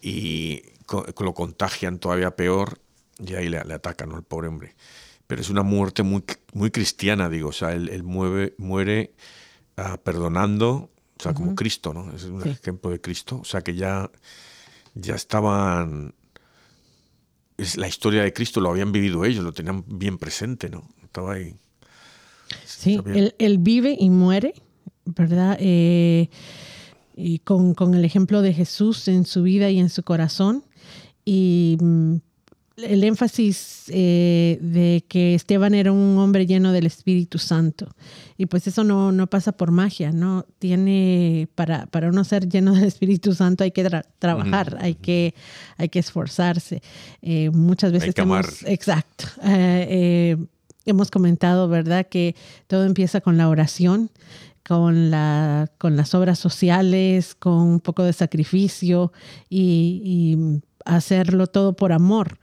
[0.01, 2.79] y lo contagian todavía peor
[3.25, 4.75] y ahí le, atacan al pobre hombre.
[5.27, 6.23] Pero es una muerte muy,
[6.53, 9.13] muy cristiana, digo, o sea, él, mueve, muere
[9.77, 12.11] ah, perdonando, o sea, como Cristo, ¿no?
[12.13, 14.09] Es un ejemplo de Cristo, o sea, que ya,
[14.95, 16.15] ya estaban...
[17.57, 20.83] Es la historia de Cristo lo habían vivido ellos, lo tenían bien presente, ¿no?
[21.03, 21.55] Estaba ahí.
[22.65, 22.99] Sí,
[23.37, 24.55] él, vive y muere,
[25.05, 25.57] ¿verdad?
[25.59, 26.29] Eh,
[27.15, 30.63] y con, con, el ejemplo de Jesús en su vida y en su corazón.
[31.25, 32.15] Y mm,
[32.83, 37.87] el énfasis eh, de que Esteban era un hombre lleno del Espíritu Santo.
[38.37, 40.45] Y pues eso no, no pasa por magia, ¿no?
[40.59, 43.87] Tiene, para, para uno ser lleno del Espíritu Santo hay que
[44.19, 45.35] trabajar, hay, que,
[45.77, 46.81] hay que esforzarse.
[47.21, 48.13] Eh, muchas veces...
[48.17, 49.25] Hay exacto.
[49.43, 50.37] Eh,
[50.85, 52.35] hemos comentado, ¿verdad?, que
[52.67, 54.09] todo empieza con la oración.
[54.63, 59.11] Con, la, con las obras sociales, con un poco de sacrificio
[59.49, 62.39] y hacerlo todo por amor.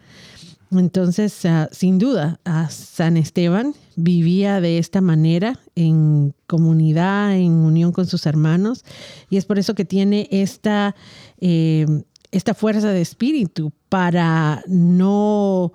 [0.70, 8.06] Entonces, ah, sin duda, San Esteban vivía de esta manera, en comunidad, en unión con
[8.06, 8.84] sus hermanos,
[9.30, 10.94] y es por eso que tiene esta,
[11.40, 11.86] eh,
[12.32, 15.72] esta fuerza de espíritu para no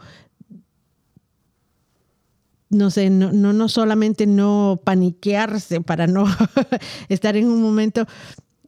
[2.73, 6.25] no sé, no, no, no solamente no paniquearse, para no
[7.09, 8.07] estar en un momento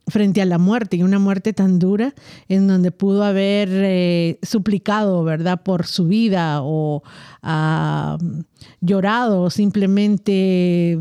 [0.08, 2.14] frente a la muerte y una muerte tan dura
[2.48, 7.04] en donde pudo haber eh, suplicado, ¿verdad?, por su vida o
[7.44, 8.44] uh,
[8.82, 11.00] llorado o simplemente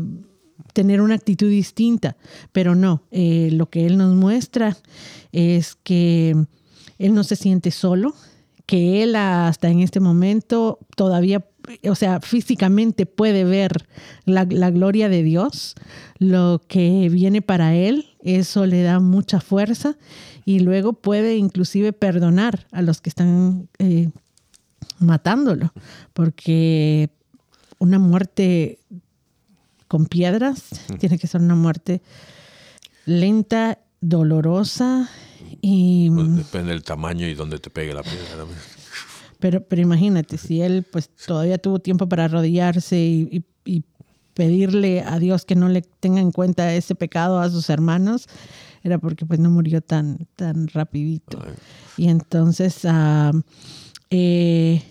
[0.73, 2.17] tener una actitud distinta.
[2.51, 4.75] Pero no, eh, lo que él nos muestra
[5.31, 6.35] es que
[6.97, 8.15] él no se siente solo,
[8.65, 11.45] que él hasta en este momento todavía
[11.89, 13.87] o sea, físicamente puede ver
[14.25, 15.75] la, gloria de Dios,
[16.19, 19.95] lo que viene para él, eso le da mucha fuerza
[20.43, 24.09] y luego puede inclusive perdonar a los que están eh,
[24.99, 25.71] matándolo,
[26.13, 27.09] porque
[27.79, 28.79] una muerte
[29.87, 30.63] con piedras
[30.99, 32.01] tiene que ser una muerte
[33.05, 35.09] lenta, dolorosa
[35.61, 36.09] y...
[36.09, 38.45] depende del tamaño y dónde te pegue la piedra.
[39.39, 43.45] Pero, pero imagínate, si él pues todavía tuvo tiempo para arrodillarse y,
[44.35, 48.27] pedirle a Dios que no le tenga en cuenta ese pecado a sus hermanos,
[48.83, 51.39] era porque pues no murió tan, tan rapidito.
[51.97, 53.31] Y entonces ah,
[54.11, 54.83] eh,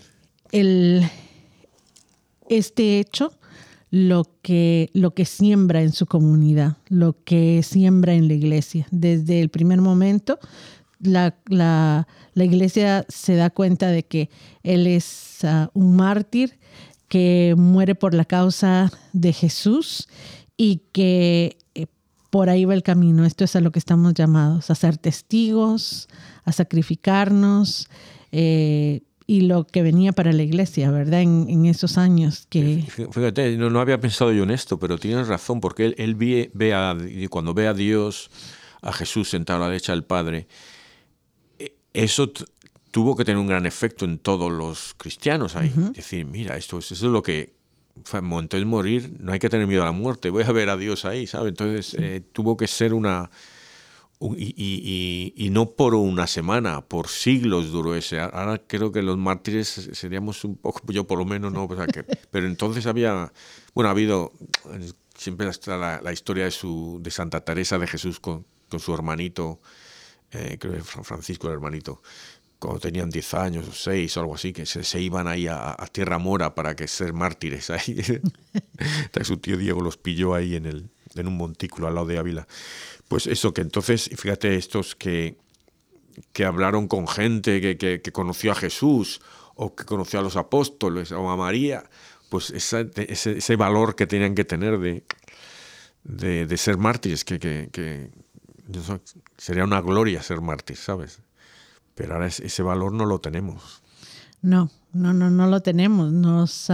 [2.49, 3.31] este hecho
[3.91, 8.87] lo que, lo que siembra en su comunidad, lo que siembra en la iglesia.
[8.91, 10.39] Desde el primer momento
[10.99, 14.29] la, la, iglesia se da cuenta de que
[14.63, 16.57] él es ah, un mártir
[17.07, 20.07] que muere por la causa de Jesús
[20.57, 21.87] y que eh,
[22.29, 23.25] por ahí va el camino.
[23.25, 26.07] Esto es a lo que estamos llamados, a ser testigos,
[26.43, 27.89] a sacrificarnos.
[28.31, 31.21] Eh, y lo que venía para la iglesia, ¿verdad?
[31.21, 32.83] En, esos años que...
[33.11, 37.55] Fíjate, no, había pensado yo en esto, pero tienes razón, porque él, él ve cuando
[37.55, 38.29] ve a Dios,
[38.83, 40.47] a Jesús sentado a la derecha del Padre,
[41.95, 42.31] eso
[42.95, 45.69] tuvo que tener un gran efecto en todos los cristianos ahí.
[45.93, 47.53] Decir, mira, esto, es lo que
[48.09, 51.03] de morir, no hay que tener miedo a la muerte, voy a ver a Dios
[51.03, 51.49] ahí, ¿sabes?
[51.49, 53.29] Entonces eh, tuvo que ser una...
[54.21, 58.21] y, no por una semana, por siglos duró ese.
[58.21, 61.67] Ahora creo que los mártires seríamos un poco, yo por lo menos no,
[62.31, 63.33] pero entonces había,
[63.73, 64.31] bueno, ha habido,
[65.17, 69.59] siempre está la, historia de, su, de Santa Teresa de Jesús con, con su hermanito
[70.35, 72.01] eh, creo que Francisco, el hermanito,
[72.65, 76.17] cuando tenían 10 años o 6 o algo así, que se, iban ahí a, Tierra
[76.17, 77.69] Mora para que ser mártires.
[77.69, 78.03] Ahí.
[79.23, 82.47] su tío Diego los pilló ahí en, el, en un montículo al lado de Ávila.
[83.07, 85.37] Pues eso, que entonces, fíjate, estos que,
[86.33, 89.21] que hablaron con gente que, que, conoció a Jesús
[89.55, 91.83] o que conoció a los apóstoles o a María,
[92.29, 95.03] pues ese, ese, valor que tenían que tener de,
[96.03, 98.09] de, de ser mártires, que, que,
[99.37, 101.21] sería una gloria ser mártir, ¿sabes?
[101.95, 103.81] Pero ahora ese valor no lo tenemos.
[104.41, 106.11] No, no, no, no lo tenemos.
[106.11, 106.69] Nos,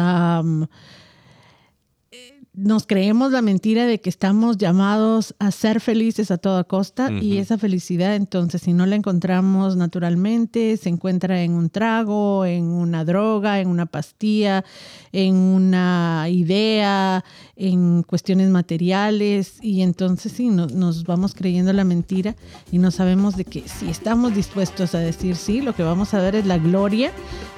[2.62, 7.38] nos creemos la mentira de que estamos llamados a ser felices a toda costa y
[7.38, 13.04] esa felicidad entonces si no la encontramos naturalmente se encuentra en un trago, en una
[13.04, 14.63] droga, en una pastilla,
[15.12, 17.24] en una idea,
[17.56, 22.36] en cuestiones materiales y entonces sí, nos vamos creyendo la mentira
[22.71, 26.19] y no sabemos de que si estamos dispuestos a decir sí, lo que vamos a
[26.19, 27.12] ver es la gloria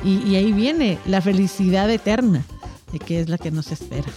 [0.04, 2.46] y, y ahí viene la felicidad eterna
[2.92, 4.08] de que es la que nos espera.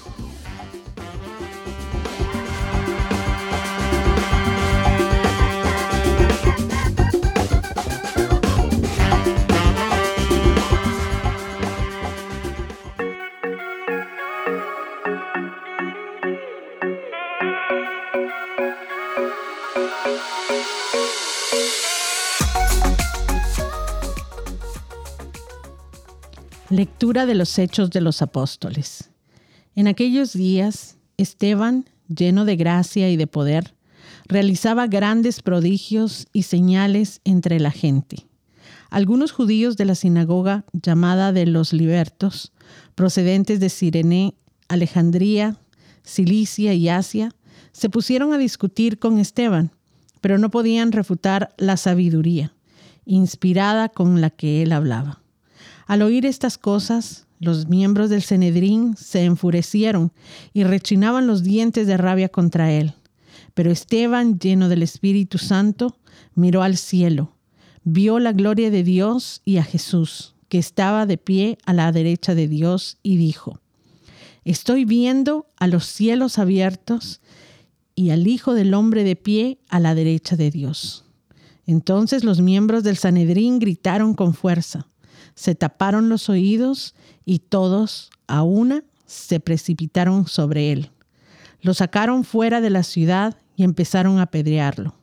[26.69, 29.11] Lectura de los Hechos de los Apóstoles.
[29.77, 33.77] En aquellos días, Esteban, lleno de gracia y de poder,
[34.27, 38.27] realizaba grandes prodigios y señales entre la gente.
[38.91, 42.53] Algunos judíos de la sinagoga llamada de los libertos,
[42.97, 44.35] procedentes de Sirene,
[44.67, 45.57] Alejandría,
[46.03, 47.33] Cilicia y Asia,
[47.71, 49.71] se pusieron a discutir con Esteban,
[50.21, 52.53] pero no podían refutar la sabiduría
[53.05, 55.23] inspirada con la que él hablaba.
[55.87, 60.13] Al oír estas cosas, los miembros del Cenedrín se enfurecieron
[60.53, 62.95] y rechinaban los dientes de rabia contra él.
[63.55, 65.97] Pero Esteban, lleno del Espíritu Santo,
[66.35, 67.37] miró al cielo,
[67.85, 72.35] vio la gloria de Dios y a Jesús, que estaba de pie a la derecha
[72.35, 73.61] de Dios, y dijo,
[74.45, 77.21] Estoy viendo a los cielos abiertos
[77.95, 81.05] y al Hijo del Hombre de pie a la derecha de Dios.
[81.67, 84.87] Entonces los miembros del Sanedrín gritaron con fuerza,
[85.37, 86.95] se taparon los oídos
[87.25, 90.91] y todos, a una, se precipitaron sobre él.
[91.61, 94.95] Lo sacaron fuera de la ciudad y empezaron a apedrearlo.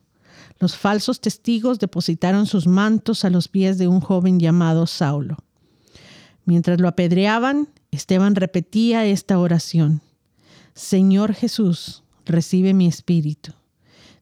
[0.59, 5.37] Los falsos testigos depositaron sus mantos a los pies de un joven llamado Saulo.
[6.45, 10.01] Mientras lo apedreaban, Esteban repetía esta oración.
[10.73, 13.53] Señor Jesús, recibe mi espíritu.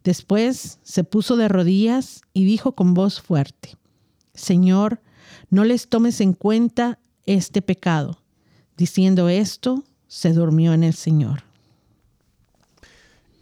[0.04, 3.78] Después se puso de rodillas y dijo con voz fuerte,
[4.34, 5.02] Señor,
[5.50, 8.22] no les tomes en cuenta este pecado.
[8.78, 11.44] Diciendo esto, se durmió en el Señor.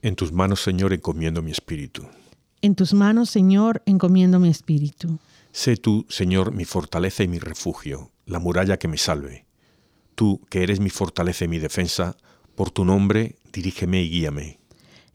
[0.02, 2.04] En tus manos, Señor, encomiendo mi espíritu.
[2.62, 5.20] En tus manos, Señor, encomiendo mi espíritu.
[5.52, 9.46] Sé tú, Señor, mi fortaleza y mi refugio, la muralla que me salve.
[10.16, 12.16] Tú, que eres mi fortaleza y mi defensa,
[12.56, 14.60] por tu nombre, dirígeme y guíame.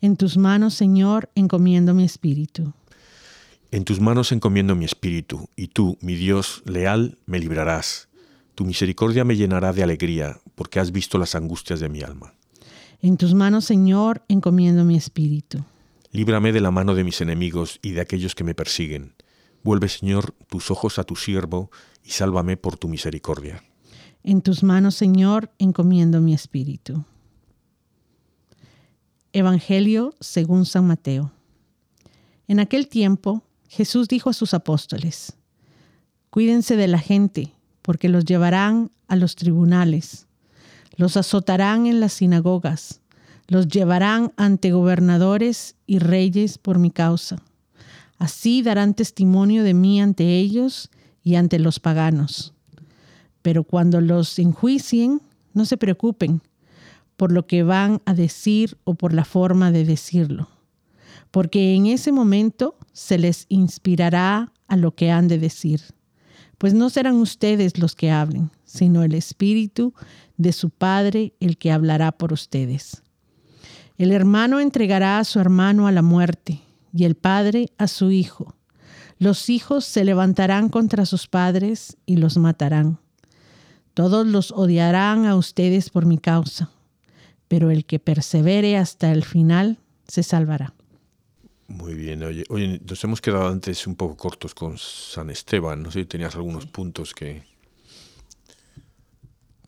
[0.01, 2.73] En tus manos, Señor, encomiendo mi espíritu.
[3.75, 8.07] En tus manos encomiendo mi espíritu, y tú, mi Dios leal, me librarás.
[8.55, 12.35] Tu misericordia me llenará de alegría, porque has visto las angustias de mi alma.
[13.03, 15.65] En tus manos, Señor, encomiendo mi espíritu.
[16.13, 19.15] Líbrame de la mano de mis enemigos y de aquellos que me persiguen.
[19.65, 21.73] Vuelve, Señor, tus ojos a tu siervo,
[22.05, 23.65] y sálvame por tu misericordia.
[24.23, 27.05] En tus manos, Señor, encomiendo mi espíritu.
[29.33, 31.33] Evangelio según San Mateo.
[32.47, 33.43] En aquel tiempo
[33.75, 35.33] Jesús dijo a sus apóstoles,
[36.31, 40.29] Cuídense de la gente, porque los llevarán a los tribunales,
[40.97, 43.01] los azotarán en las sinagogas,
[43.49, 47.43] los llevarán ante gobernadores y reyes por mi causa.
[48.17, 50.89] Así darán testimonio de mí ante ellos
[51.25, 52.55] y ante los paganos.
[53.43, 55.21] Pero cuando los enjuicien,
[55.53, 56.43] no se preocupen
[57.17, 60.49] por lo que van a decir o por la forma de decirlo,
[61.35, 65.81] porque en ese momento se les inspirará a lo que han de decir,
[66.59, 69.95] pues no serán ustedes los que hablen, sino el Espíritu
[70.37, 73.03] de su Padre el que hablará por ustedes.
[73.99, 76.61] El hermano entregará a su hermano a la muerte
[76.93, 78.55] y el padre a su hijo.
[79.19, 83.01] Los hijos se levantarán contra sus padres y los matarán.
[83.93, 86.71] Todos los odiarán a ustedes por mi causa
[87.49, 90.74] pero el que persevere hasta el final se salvará.
[91.67, 95.91] Muy bien, oye, oye, nos hemos quedado antes un poco cortos con San Esteban, no
[95.91, 97.43] sé si tenías algunos puntos que,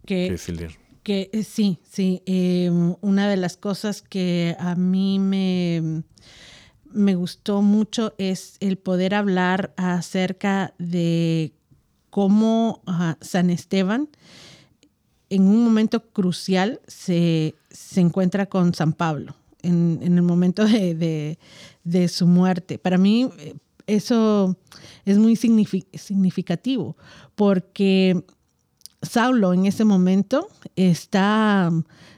[0.05, 0.77] que, decir.
[1.03, 6.03] Que, eh, sí, sí, em, una de las cosas que a mí me,
[6.93, 11.53] me gustó mucho es el poder hablar acerca de
[12.11, 12.83] cómo
[13.21, 14.09] San Esteban
[15.31, 17.55] en un momento crucial se,
[17.97, 19.35] encuentra con San Pablo,
[19.67, 21.39] en, el momento de,
[22.09, 22.79] su muerte.
[22.79, 23.31] Para mí
[23.87, 24.57] eso
[25.05, 26.97] es muy significativo,
[27.35, 28.25] porque
[29.03, 31.71] Saulo en ese momento está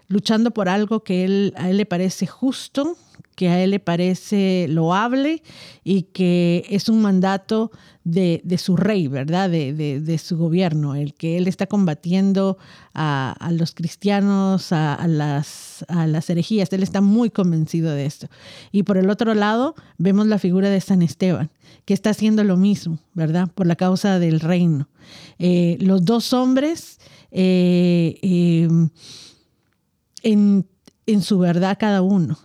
[0.09, 2.97] luchando por algo que él, a él le parece justo,
[3.39, 5.45] que a él le parece loable
[5.85, 7.71] y que es un mandato
[8.03, 9.49] de, su rey, ¿verdad?
[9.49, 12.59] De, su gobierno, el que él está combatiendo
[12.95, 15.85] a, los cristianos, a, las,
[16.29, 16.73] herejías.
[16.73, 18.27] Él está muy convencido de esto.
[18.73, 21.49] Y por el otro lado, vemos la figura de San Esteban,
[21.85, 23.49] que está haciendo lo mismo, ¿verdad?
[23.55, 24.89] Por la causa del reino.
[25.39, 26.99] Eh, los dos hombres,
[27.31, 28.69] eh, eh,
[30.25, 32.37] en su verdad cada uno,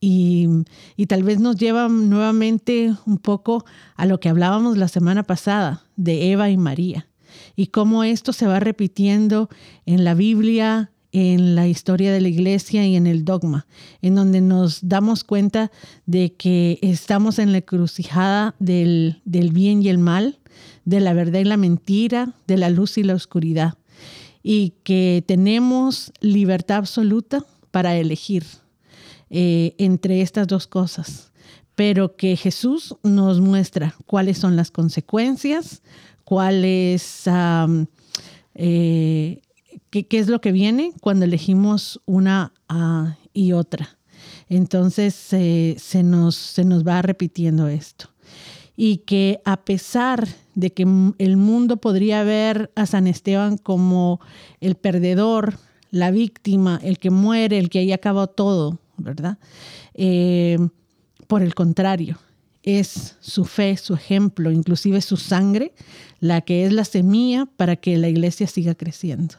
[0.00, 0.64] y,
[1.08, 3.64] tal vez nos lleva nuevamente un poco
[3.96, 7.08] a lo que hablábamos la semana pasada de Eva y María
[7.56, 9.48] y cómo esto se va repitiendo
[9.86, 13.66] en la Biblia, en la historia de la iglesia y en el dogma,
[14.02, 15.70] en donde nos damos cuenta
[16.06, 20.38] de que estamos en la crucijada del, del bien y el mal,
[20.84, 23.74] de la verdad y la mentira, de la luz y la oscuridad,
[24.42, 28.44] y que tenemos libertad absoluta para elegir
[29.30, 31.32] eh, entre estas dos cosas.
[31.74, 35.80] pero que Jesús nos muestra cuáles son las consecuencias,
[36.24, 37.22] cuáles,
[38.56, 39.40] eh,
[39.90, 42.52] qué, es lo que viene cuando elegimos una
[43.32, 43.98] y otra.
[44.48, 48.10] Entonces se, nos, se nos va repitiendo esto.
[48.76, 50.82] Y que a pesar de que
[51.18, 54.20] el mundo podría ver a San Esteban como
[54.60, 55.58] el perdedor,
[55.90, 59.38] la víctima, el que muere, el que ahí acabó todo, ¿verdad?
[59.94, 60.58] Eh,
[61.26, 62.18] por el contrario,
[62.62, 65.72] es su fe, su ejemplo, inclusive su sangre,
[66.20, 69.36] la que es la semilla para que la iglesia siga creciendo.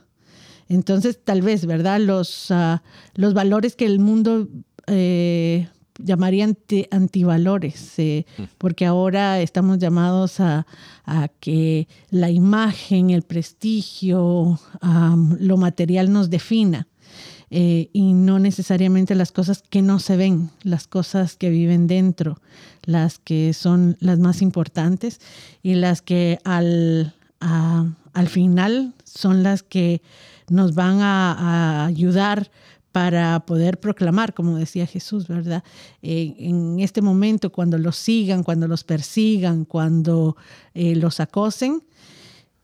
[0.67, 1.99] Entonces, tal vez, ¿verdad?
[1.99, 2.83] Los, ah,
[3.15, 4.47] los valores que el mundo
[4.87, 6.47] eh, llamaría
[6.91, 8.43] antivalores, eh, mm.
[8.57, 10.65] porque ahora estamos llamados a,
[11.39, 14.59] que la imagen, el prestigio,
[15.39, 16.87] lo material nos defina.
[17.51, 22.39] Eh, y no necesariamente las cosas que no se ven, las cosas que viven dentro,
[22.83, 25.19] las que son las más importantes
[25.63, 30.01] y las que al, al final son las que
[30.47, 32.51] nos van a, ayudar
[32.91, 35.63] para poder proclamar, como decía Jesús, ¿verdad?
[36.01, 40.35] en este momento, cuando los sigan, cuando los persigan, cuando
[40.73, 41.83] eh, los acosen,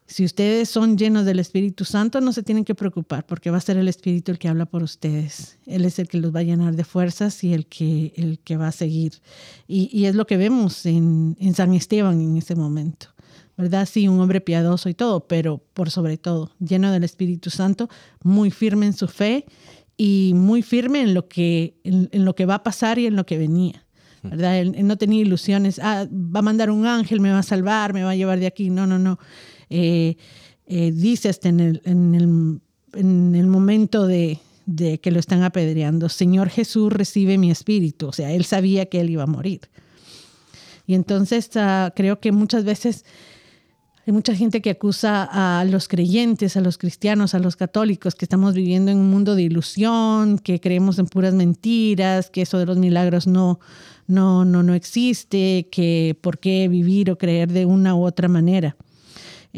[0.08, 3.62] si ustedes son llenos del Espíritu Santo, no se tienen que preocupar porque va a
[3.62, 5.58] ser el Espíritu el que habla por ustedes.
[5.66, 8.56] Él es el que los va a llenar de fuerzas y el que, el que
[8.56, 9.14] va a seguir.
[9.68, 13.08] Y, es lo que vemos en, en, San Esteban en ese momento.
[13.58, 13.88] ¿Verdad?
[13.90, 17.90] Sí, un hombre piadoso y todo, pero por sobre todo, lleno del Espíritu Santo,
[18.22, 19.46] muy firme en su fe
[19.98, 23.26] y muy firme en lo que, en, lo que va a pasar y en lo
[23.26, 23.86] que venía.
[24.22, 24.60] ¿verdad?
[24.60, 28.04] Él, no tenía ilusiones, ah, va a mandar un ángel, me va a salvar, me
[28.04, 28.70] va a llevar de aquí.
[28.70, 29.20] No, no, no.
[29.70, 30.18] Eh,
[30.68, 32.60] eh, dice hasta en el, en el,
[32.94, 38.08] en el momento de, de, que lo están apedreando, Señor Jesús recibe mi espíritu.
[38.08, 39.62] O sea, él sabía que él iba a morir.
[40.88, 43.06] Y entonces ah, creo que muchas veces
[44.08, 48.26] hay mucha gente que acusa a los creyentes, a los cristianos, a los católicos, que
[48.26, 52.68] estamos viviendo en un mundo de ilusión, que creemos en puras mentiras, que eso de
[52.68, 53.60] los milagros no,
[54.06, 58.76] no, no, no existe, que por qué vivir o creer de una u otra manera.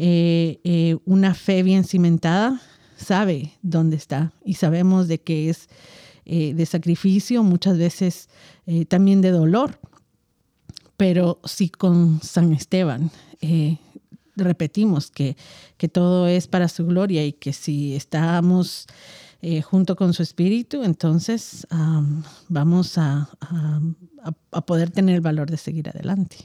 [0.00, 2.62] Eh, eh, una fe bien cimentada
[2.96, 5.68] sabe dónde está y sabemos de que es
[6.24, 8.28] eh, de sacrificio, muchas veces
[8.86, 9.80] también de dolor.
[10.96, 13.10] Pero si con San Esteban
[14.36, 15.36] repetimos que,
[15.78, 18.86] que todo es para su gloria y que si estamos
[19.64, 21.66] junto con su espíritu, entonces
[22.48, 23.30] vamos a,
[24.52, 26.36] a, poder tener el valor de seguir adelante.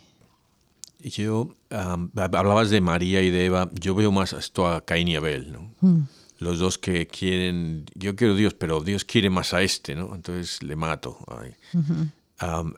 [1.03, 5.51] Yo, hablabas de María y de Eva, yo veo más esto a Caín y Abel,
[5.51, 5.73] ¿no?
[5.81, 6.07] Mm.
[6.39, 10.15] Los dos que quieren, yo quiero Dios, pero Dios quiere más a este, ¿no?
[10.15, 11.17] Entonces le mato.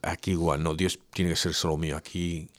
[0.02, 1.98] aquí igual, no, Dios tiene que ser solo mío.
[1.98, 2.50] Aquí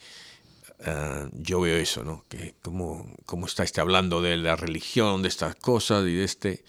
[0.79, 2.25] eh, yo veo eso, ¿no?
[2.27, 6.63] Que como, como está este hablando de la religión, de estas cosas y de este,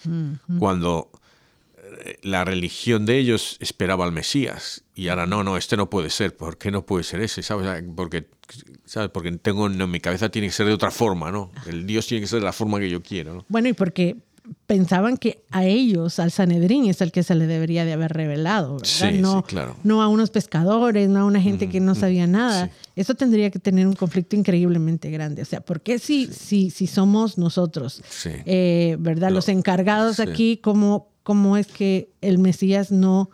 [0.57, 1.11] cuando
[2.21, 6.35] la religión de ellos esperaba al Mesías y ahora no, no, este no puede ser,
[6.35, 7.41] ¿por qué no puede ser ese?
[7.43, 7.83] ¿Sabes?
[7.95, 8.27] Porque,
[8.85, 9.09] ¿sabes?
[9.13, 11.51] Porque tengo en mi cabeza tiene que ser de otra forma, ¿no?
[11.67, 13.45] El Dios tiene que ser de la forma que yo quiero, ¿no?
[13.47, 14.17] Bueno, y porque
[14.65, 18.77] pensaban que a ellos, al Sanedrín, es el que se le debería de haber revelado,
[18.77, 19.19] ¿verdad?
[19.19, 19.43] no,
[19.83, 22.69] no a unos pescadores, no a una gente que no sabía nada.
[22.95, 25.41] Eso tendría que tener un conflicto increíblemente grande.
[25.41, 29.31] O sea, ¿por qué si, si, si somos nosotros, eh, ¿verdad?
[29.31, 33.29] Los encargados aquí, ¿cómo, ¿cómo es que el Mesías no,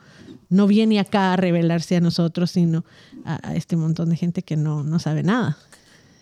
[0.50, 2.84] no viene acá a revelarse a nosotros, sino
[3.24, 5.58] a, este montón de gente que no, no sabe nada?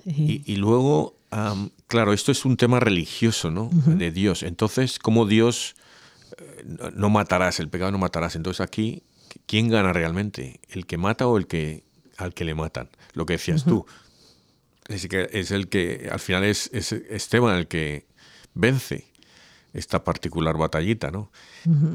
[0.05, 1.15] y luego
[1.87, 3.69] claro, esto es un tema religioso, ¿no?
[3.71, 4.43] De Dios.
[4.43, 5.75] Entonces, ¿cómo Dios
[6.37, 6.63] eh,
[6.95, 8.35] no matarás, el pecado no matarás?
[8.35, 9.03] Entonces aquí,
[9.45, 10.59] ¿quién gana realmente?
[10.69, 11.83] ¿El que mata o el que
[12.17, 12.89] al que le matan?
[13.13, 13.85] Lo que decías tú.
[14.87, 18.05] Es, que es el que, al final es, Esteban el que
[18.53, 19.05] vence
[19.73, 21.31] esta particular batallita, ¿no?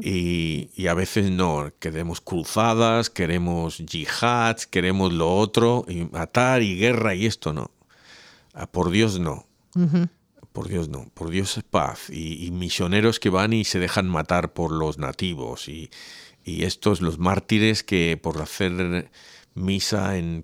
[0.02, 6.76] y, y, a veces no, queremos cruzadas, queremos yihads, queremos lo otro, y matar y
[6.76, 7.70] guerra y esto no.
[8.58, 9.46] Ah, por Dios no.
[10.52, 11.08] Por Dios no.
[11.14, 12.10] Por Dios es paz.
[12.10, 15.68] Y, misioneros que van y se dejan matar por los nativos.
[15.68, 15.90] Y,
[16.44, 19.10] estos, los mártires que por hacer
[19.54, 20.42] misa en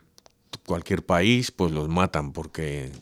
[0.66, 2.32] cualquier país, pues los matan.
[2.32, 2.92] Porque.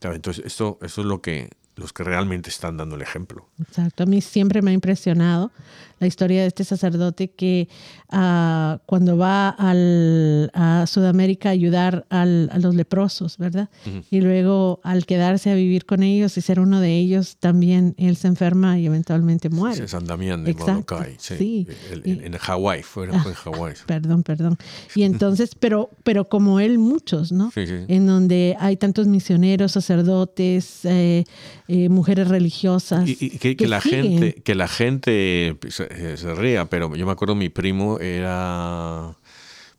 [0.00, 3.46] Entonces, esto, eso es lo que, los que realmente están dando el ejemplo.
[3.60, 4.02] Exacto.
[4.02, 5.50] A mí siempre me ha impresionado
[5.98, 7.68] la historia de este sacerdote que
[8.12, 13.68] uh, cuando va al, a Sudamérica a ayudar al, a los leprosos, ¿verdad?
[14.10, 18.16] Y luego al quedarse a vivir con ellos y ser uno de ellos, también él
[18.16, 19.76] se enferma y eventualmente muere.
[19.76, 21.66] Sí, San Damián de Molokai, sí.
[22.04, 23.74] en Hawái, fue, en Hawái.
[23.86, 24.58] Perdón, perdón.
[24.94, 27.50] Y entonces, pero, pero como él, muchos, ¿no?
[27.52, 27.84] Sí, sí.
[27.88, 31.24] En donde hay tantos misioneros, sacerdotes, eh,
[31.68, 33.08] eh, mujeres religiosas.
[33.08, 35.56] Y, que, que, la gente, que la gente
[35.90, 39.16] se, se, ría, pero yo me acuerdo mi primo era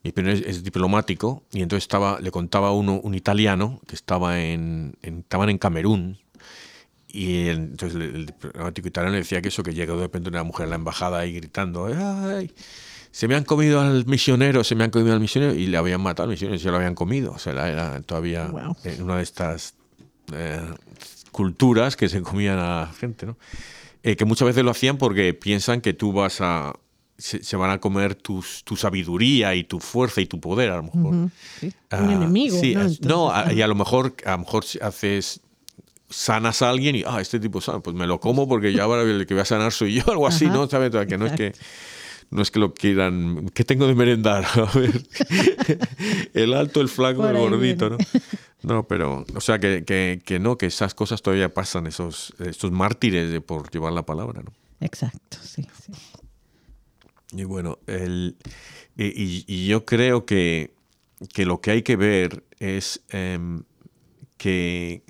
[0.04, 4.96] mi primo es, diplomático y entonces estaba le contaba uno un italiano que estaba en,
[5.02, 6.18] en estaban en Camerún
[7.08, 10.70] y entonces el, diplomático italiano decía que eso que llegó de repente una mujer a
[10.70, 12.52] la embajada ahí gritando ¡Ay!
[13.18, 16.02] se me han comido al misionero, se me han comido al misionero y le habían
[16.02, 17.32] matado al misionero, se lo habían comido.
[17.32, 18.52] O sea, era todavía
[18.84, 19.74] en una de estas
[20.34, 20.62] eh,
[21.32, 23.36] culturas que se comían a la gente, ¿no?
[24.04, 26.74] Eh, que muchas veces lo hacían porque piensan que tú vas a.
[27.18, 30.84] Se, van a comer tus, tu sabiduría y tu fuerza y tu poder, a lo
[30.84, 31.16] mejor.
[31.16, 31.32] Un
[31.92, 32.60] enemigo.
[32.60, 33.34] Sí, ¿no?
[33.52, 35.42] y a lo mejor, a lo mejor haces
[36.10, 39.02] sanas a alguien y, ah, este tipo sana, pues me lo como porque ya ahora
[39.10, 40.70] el que voy a sanar soy yo, algo así, ¿no?
[40.70, 40.92] ¿Sabes?
[41.08, 41.54] Que no es que
[42.30, 43.50] no es que lo quieran.
[43.54, 44.46] ¿Qué tengo de merendar?
[44.56, 45.04] A ver.
[46.34, 47.98] el alto, el flaco, el gordito, ¿no?
[48.64, 52.72] No, pero, o sea, que, que, que, no, que esas cosas todavía pasan, esos, estos
[52.72, 54.52] mártires de, por llevar la palabra, ¿no?
[54.82, 55.94] Exacto, sí, sí.
[57.32, 58.36] Y bueno, el,
[58.98, 60.74] y, y, yo creo que,
[61.34, 63.40] que, lo que hay que ver es eh,
[64.38, 65.04] que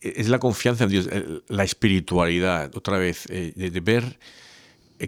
[0.00, 1.08] es la confianza en Dios,
[1.48, 4.18] la espiritualidad, otra vez, eh, de, de ver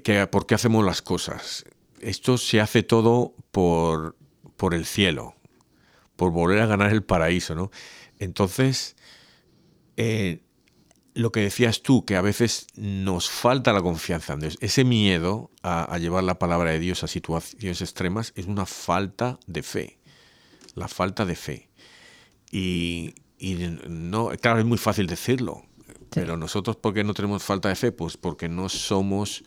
[0.03, 1.65] que, por qué hacemos las cosas.
[2.01, 4.17] Esto se hace todo por,
[4.57, 5.35] por el cielo,
[6.17, 7.71] por volver a ganar el paraíso, ¿no?
[8.19, 8.97] Entonces,
[9.97, 10.41] eh,
[11.15, 15.51] lo que decías tú, que a veces nos falta la confianza en Dios, ese miedo
[15.63, 19.99] a, llevar la palabra de Dios a situaciones extremas es una falta de fe,
[20.75, 21.69] la falta de fe.
[22.51, 23.55] Y, y
[23.89, 25.65] no, claro, es muy fácil decirlo,
[26.11, 27.93] pero nosotros, ¿por qué no tenemos falta de fe?
[27.93, 29.45] Pues porque no somos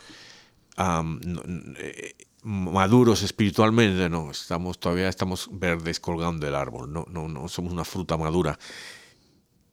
[0.78, 7.74] eh, maduros espiritualmente, no, estamos todavía estamos verdes colgando del árbol, no, no, no somos
[7.74, 8.58] una fruta madura.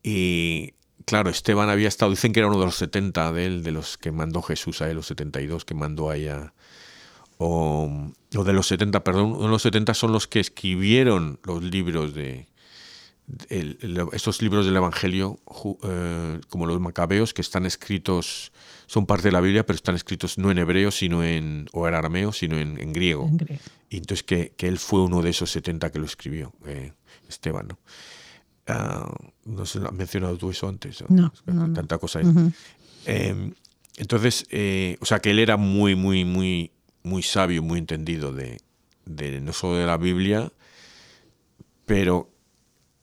[0.03, 0.75] Y
[1.05, 3.97] claro, Esteban había estado, dicen que era uno de los 70 de él, de los
[3.97, 6.17] que mandó Jesús a él, los 72 que mandó a
[7.39, 7.91] o,
[8.37, 12.15] o de los 70, perdón, uno de los 70 son los que escribieron los libros
[12.15, 12.47] de,
[13.49, 15.39] estos libros del Evangelio,
[15.83, 18.53] eh, como los macabeos, que están escritos,
[18.87, 21.95] son parte de la Biblia, pero están escritos no en hebreo, sino en, o en
[21.95, 23.31] arameo, sino en, griego.
[23.89, 26.93] Y entonces que, que, él fue uno de esos 70 que lo escribió, eh,
[27.29, 27.69] Esteban.
[27.69, 27.79] ¿no?
[28.67, 29.11] Ah,
[29.45, 31.03] no sé, ¿has mencionado tú eso antes?
[31.09, 31.33] No,
[31.75, 32.21] Tanta cosa.
[33.07, 33.55] Em,
[33.97, 36.73] entonces, eh, o sea, que él era muy, muy, muy,
[37.03, 38.59] muy sabio, muy entendido de,
[39.07, 40.53] de no solo de la Biblia,
[41.87, 42.34] pero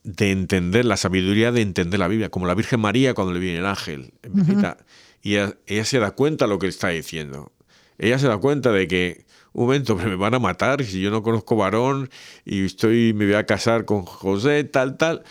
[0.04, 3.60] de entender, la sabiduría de entender la Biblia, como la Virgen María cuando le viene
[3.60, 4.14] el ángel.
[5.22, 7.52] Y ella, se da cuenta de lo que está diciendo.
[7.98, 11.22] Ella se da cuenta de que, un momento, me van a matar si yo no
[11.22, 12.10] conozco varón
[12.46, 15.24] y estoy, me voy a casar con José, tal, tal.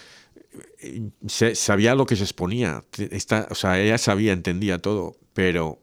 [1.26, 2.84] sabía lo que se exponía.
[2.96, 5.80] Está, o sea, ella sabía, entendía todo, pero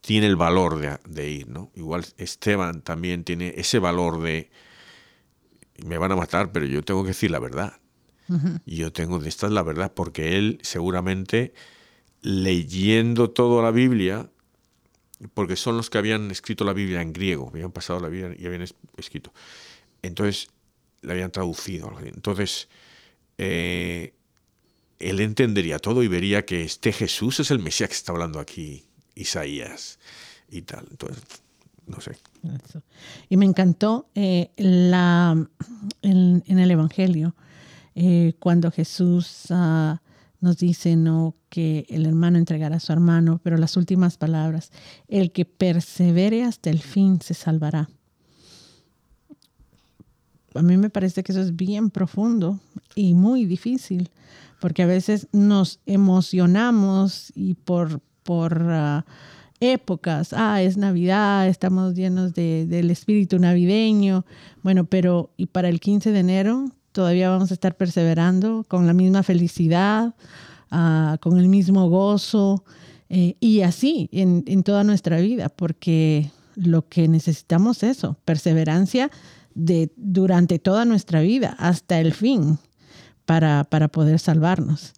[0.00, 1.72] tiene el valor de, de ir, ¿no?
[1.74, 4.50] Igual Esteban también tiene ese valor de,
[5.84, 7.80] me van a matar, pero yo tengo que decir la verdad
[8.66, 11.54] y yo tengo, esta es la verdad, porque él seguramente
[12.20, 14.30] leyendo toda la Biblia,
[15.34, 18.46] porque son los que habían escrito la Biblia en griego, habían pasado la Biblia y
[18.46, 18.66] habían
[18.96, 19.32] escrito.
[20.02, 20.48] Entonces,
[21.02, 21.92] la habían traducido.
[22.02, 22.68] Entonces,
[23.38, 24.14] eh,
[24.98, 28.84] él entendería todo y vería que este Jesús es el Mesías que está hablando aquí,
[29.14, 29.98] Isaías
[30.50, 30.86] y tal.
[30.90, 31.22] Entonces,
[31.86, 32.16] no sé.
[33.28, 35.36] Y me encantó eh, la,
[36.02, 37.34] en el Evangelio
[38.00, 40.00] eh, cuando Jesús ah,
[40.40, 44.70] nos dice no que el hermano entregará a su hermano, pero las últimas palabras,
[45.08, 47.88] el que persevere hasta el fin se salvará.
[50.54, 52.60] A mí me parece que eso es bien profundo
[52.94, 54.10] y muy difícil,
[54.60, 59.06] porque a veces nos emocionamos y por, por ah,
[59.58, 64.24] épocas, ah, es Navidad, estamos llenos de, del espíritu navideño,
[64.62, 68.92] bueno, pero ¿y para el 15 de enero todavía vamos a estar perseverando con la
[68.92, 70.16] misma felicidad,
[70.72, 72.64] ah, con el mismo gozo
[73.08, 79.12] eh, y así en, toda nuestra vida, porque lo que necesitamos es eso, perseverancia
[79.54, 82.58] de, durante toda nuestra vida, hasta el fin,
[83.24, 84.92] para, para poder salvarnos.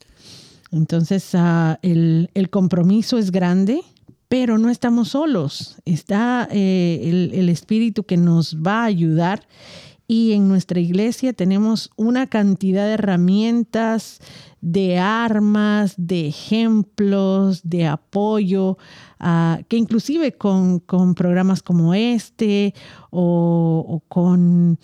[0.72, 3.82] Entonces, ah, el, el, compromiso es grande,
[4.28, 5.76] pero no estamos solos.
[5.84, 9.42] Está eh, el, el Espíritu que nos va a ayudar
[10.10, 14.18] y en nuestra iglesia tenemos una cantidad de herramientas,
[14.60, 18.76] de armas, de ejemplos, de apoyo,
[19.20, 20.80] ah, que inclusive con,
[21.14, 22.74] programas como este
[23.12, 24.80] o, con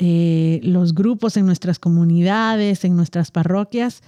[0.00, 4.02] eh, los grupos en nuestras comunidades, en nuestras parroquias,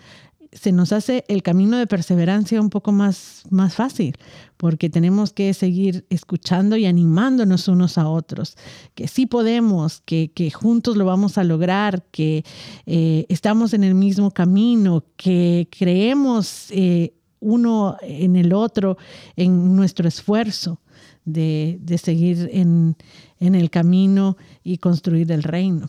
[0.53, 4.17] se nos hace el camino de perseverancia un poco más, más fácil,
[4.57, 8.57] porque tenemos que seguir escuchando y animándonos unos a otros,
[8.95, 12.45] que sí podemos, que, juntos lo vamos a lograr, que
[12.87, 18.97] eh, estamos en el mismo camino, que creemos eh, uno en el otro,
[19.37, 20.81] en nuestro esfuerzo
[21.25, 22.97] de, seguir en,
[23.39, 25.89] el camino y construir el reino.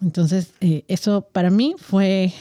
[0.00, 2.32] Entonces, eh, eso para mí fue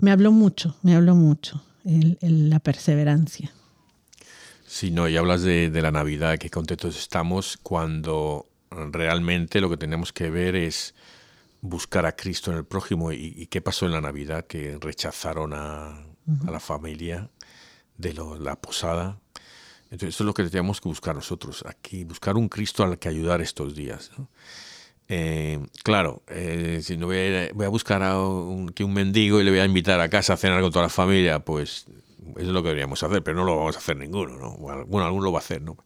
[0.00, 3.52] me habló mucho, me habló mucho la perseverancia.
[4.66, 10.12] Sí, no, y hablas de, la Navidad, qué contentos estamos cuando realmente lo que tenemos
[10.12, 10.94] que ver es
[11.60, 16.06] buscar a Cristo en el prójimo y, qué pasó en la Navidad, que rechazaron a,
[16.48, 17.28] la familia
[17.96, 19.18] de la posada.
[19.90, 23.08] Entonces eso es lo que tenemos que buscar nosotros aquí, buscar un Cristo al que
[23.08, 24.12] ayudar estos días.
[25.12, 29.50] Eh, claro, eh, si no voy a, buscar a un, que un mendigo y le
[29.50, 31.86] voy a invitar a casa a cenar con toda la familia, pues
[32.36, 34.56] eso es lo que deberíamos hacer, pero no lo vamos a hacer ninguno, ¿no?
[34.56, 35.76] Bueno, alguno lo va a hacer, ¿no?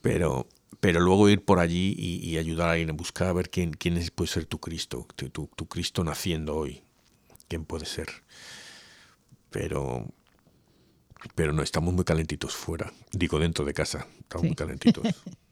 [0.00, 0.48] Pero,
[0.80, 3.96] pero luego ir por allí y, ayudar a alguien a buscar a ver quién, quién
[3.96, 6.82] es, puede ser tu Cristo, tu, tu, Cristo naciendo hoy,
[7.46, 8.08] quién puede ser.
[9.50, 10.04] Pero,
[11.36, 15.06] pero no, estamos muy calentitos fuera, digo dentro de casa, estamos muy calentitos.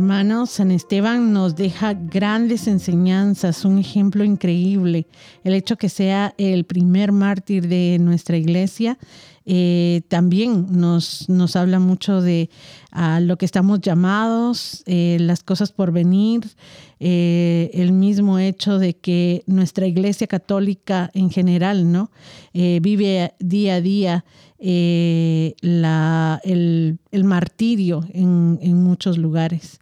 [0.11, 5.07] Hermanos, San Esteban nos deja grandes enseñanzas, un ejemplo increíble.
[5.45, 8.97] El hecho que sea el primer mártir de nuestra iglesia
[9.45, 12.49] eh, también nos, nos habla mucho de
[13.21, 16.41] lo que estamos llamados, eh, las cosas por venir,
[16.99, 22.11] eh, el mismo hecho de que nuestra iglesia católica en general ¿no?
[22.53, 24.25] vive día a día
[24.59, 29.79] la, el, martirio en, muchos lugares.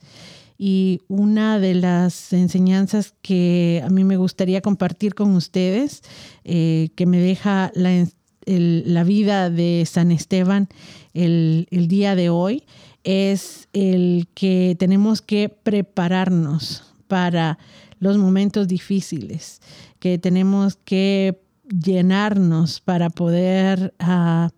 [0.61, 6.03] Y una de las enseñanzas que a mí me gustaría compartir con ustedes,
[6.43, 8.05] eh, que me deja la,
[8.45, 10.67] la, vida de San Esteban
[11.13, 12.65] el, el día de hoy,
[13.05, 17.57] es el que tenemos que prepararnos para
[17.99, 19.61] los momentos difíciles,
[19.99, 21.39] que tenemos que
[21.69, 24.49] llenarnos para poder ah,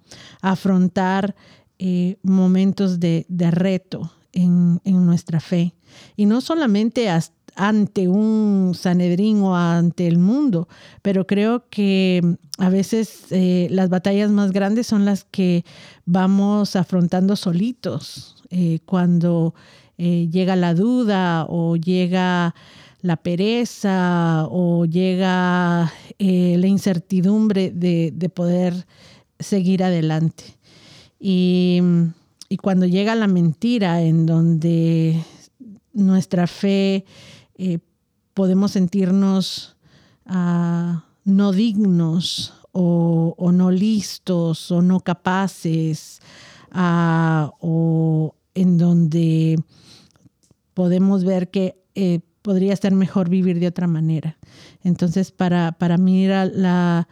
[0.42, 1.36] afrontar
[1.80, 5.74] eh, momentos de, reto en, nuestra fe.
[6.16, 7.10] Y no solamente
[7.56, 10.68] ante un Sanedrín o ante el mundo,
[11.02, 15.66] pero creo que a veces eh, las batallas más grandes son las que
[16.06, 19.54] vamos afrontando solitos, eh, cuando
[19.98, 22.56] llega la duda o llega
[23.02, 28.86] la pereza o llega eh, la incertidumbre de, poder
[29.40, 30.44] seguir adelante.
[31.20, 31.82] Y,
[32.58, 35.24] cuando llega la mentira en donde
[35.94, 37.06] nuestra fe
[37.56, 37.80] eh,
[38.34, 39.76] podemos sentirnos
[40.26, 46.22] ah, no dignos o, no listos o no capaces
[46.72, 49.60] ah, o en donde
[50.74, 54.38] podemos ver que eh, podría ser mejor vivir de otra manera.
[54.84, 57.08] Entonces, para, para mí era la,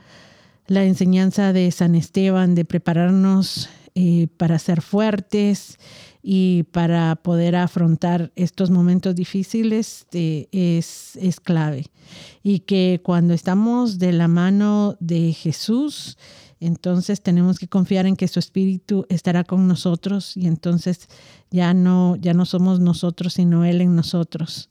[0.67, 5.77] enseñanza de San Esteban de prepararnos eh, para ser fuertes
[6.21, 11.87] y para poder afrontar estos momentos difíciles eh, es, es clave.
[12.43, 16.17] Y que cuando estamos de la mano de Jesús,
[16.59, 21.07] entonces tenemos que confiar en que su espíritu estará con nosotros y entonces
[21.51, 24.69] ya no ya no somos nosotros sino él en nosotros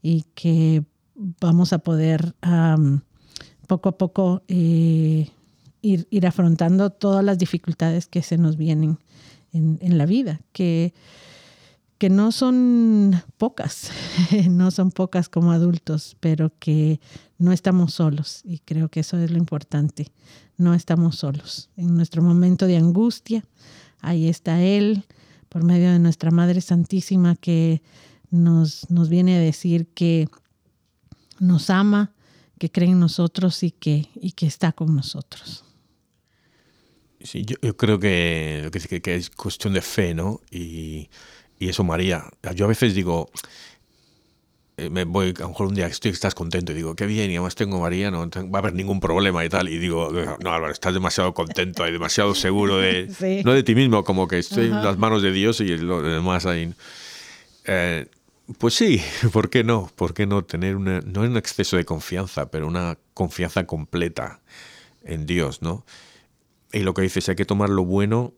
[0.00, 0.84] y que
[1.14, 2.34] vamos a poder
[3.66, 5.28] poco a poco eh,
[5.84, 8.98] ir, afrontando todas las dificultades que se nos vienen
[9.52, 10.94] en, la vida, que,
[11.98, 13.90] que no son pocas,
[14.50, 17.00] no son pocas como adultos, pero que
[17.38, 20.08] no estamos solos y creo que eso es lo importante,
[20.56, 21.70] no estamos solos.
[21.76, 23.44] En nuestro momento de angustia,
[24.00, 25.04] ahí está Él,
[25.48, 27.80] por medio de nuestra Madre Santísima que
[28.30, 30.28] nos, nos viene a decir que
[31.38, 32.12] nos ama,
[32.58, 35.64] que cree en nosotros y que, y que está con nosotros.
[37.24, 40.40] Sí, yo, creo que, que, que, es cuestión de fe, ¿no?
[40.50, 41.08] Y,
[41.58, 42.24] y eso, María.
[42.54, 43.30] Yo a veces digo,
[44.76, 47.30] eh, me voy, a lo mejor un día estoy, estás contento y digo, qué bien,
[47.30, 49.68] y además tengo María, no va a haber ningún problema y tal.
[49.68, 53.08] Y digo, no, Álvaro, estás demasiado contento y demasiado seguro de,
[53.44, 56.44] no de ti mismo, como que estoy en las manos de Dios y lo demás
[56.44, 56.74] ahí.
[57.66, 58.06] Eh,
[58.58, 59.00] pues sí,
[59.32, 59.90] ¿por qué no?
[59.94, 64.40] ¿Por qué no tener una, no un exceso de confianza, pero una confianza completa
[65.04, 65.86] en Dios, ¿no?
[66.74, 68.34] Y lo que dices, hay que tomar lo bueno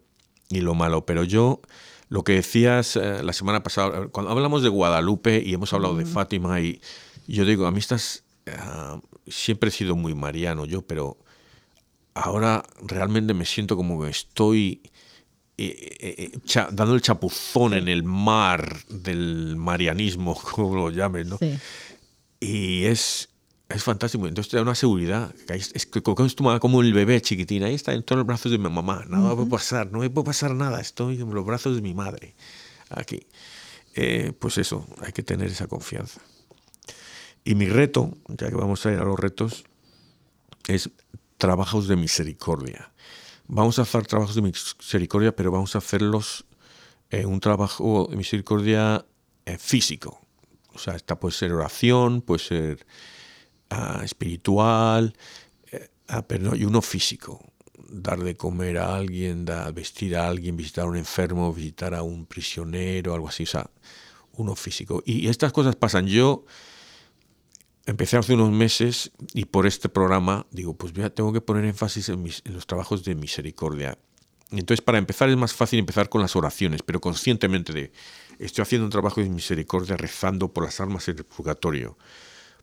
[0.50, 1.62] y lo malo, pero yo
[2.08, 6.04] lo que decías eh, la semana pasada, cuando hablamos de Guadalupe y hemos hablado de
[6.04, 6.80] Fátima, y
[7.26, 11.18] yo digo, a mí estás, ah, siempre he sido muy mariano yo, pero
[12.14, 14.82] ahora realmente me siento como que estoy
[15.58, 16.38] eh, eh,
[16.72, 21.38] dando el chapuzón en el mar del marianismo, como lo llames, ¿no?
[22.38, 23.30] Y es,
[23.68, 24.26] es fantástico.
[24.26, 25.34] Entonces te da una seguridad.
[25.48, 25.86] Es,
[26.60, 27.64] como el bebé chiquitín.
[27.64, 29.04] Ahí está en todos los brazos de mi mamá.
[29.08, 29.90] Nada va a pasar.
[29.90, 30.80] No me puede pasar nada.
[30.80, 32.34] Estoy en los brazos de mi madre.
[32.90, 33.26] Aquí.
[33.94, 36.20] Eh, pues eso, hay que tener esa confianza.
[37.44, 39.64] Y mi reto, ya que vamos a ir a los retos,
[40.68, 40.90] es
[41.38, 42.92] trabajos de misericordia.
[43.46, 46.44] Vamos a hacer trabajos de misericordia, pero vamos a hacerlos
[47.10, 49.06] en un trabajo de misericordia
[49.44, 50.20] eh, físico.
[50.74, 52.86] O sea, esta puede ser oración, puede ser
[54.02, 55.14] espiritual,
[56.26, 57.44] pero y uno físico.
[57.88, 62.02] Dar de comer a alguien, dar, vestir a alguien, visitar a un enfermo, visitar a
[62.02, 63.44] un prisionero, algo así.
[63.44, 63.70] O sea,
[64.32, 65.02] uno físico.
[65.06, 66.06] Y estas cosas pasan.
[66.06, 66.44] Yo
[67.86, 72.08] empecé hace unos meses y por este programa digo, pues ya tengo que poner énfasis
[72.08, 73.98] en, mis, en los trabajos de misericordia.
[74.50, 77.92] Entonces, para empezar es más fácil empezar con las oraciones, pero conscientemente de,
[78.38, 81.98] estoy haciendo un trabajo de misericordia rezando por las almas en el purgatorio,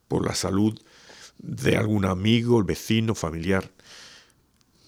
[0.07, 0.79] por la salud
[1.37, 3.69] de algún amigo, el vecino, familiar.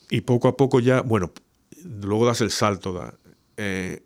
[0.10, 1.32] Y poco a poco ya, bueno,
[1.84, 3.14] luego das el salto.
[3.58, 4.04] Eh,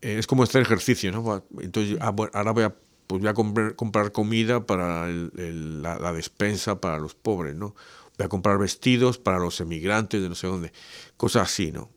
[0.00, 1.44] es como este ejercicio, ¿no?
[1.60, 2.74] Entonces, ah, ahora voy a,
[3.06, 7.74] pues voy a comprar, comida para la, despensa para los pobres, ¿no?
[8.18, 10.72] Voy a comprar vestidos para los emigrantes de no sé dónde.
[11.16, 11.90] Cosas así, ¿no?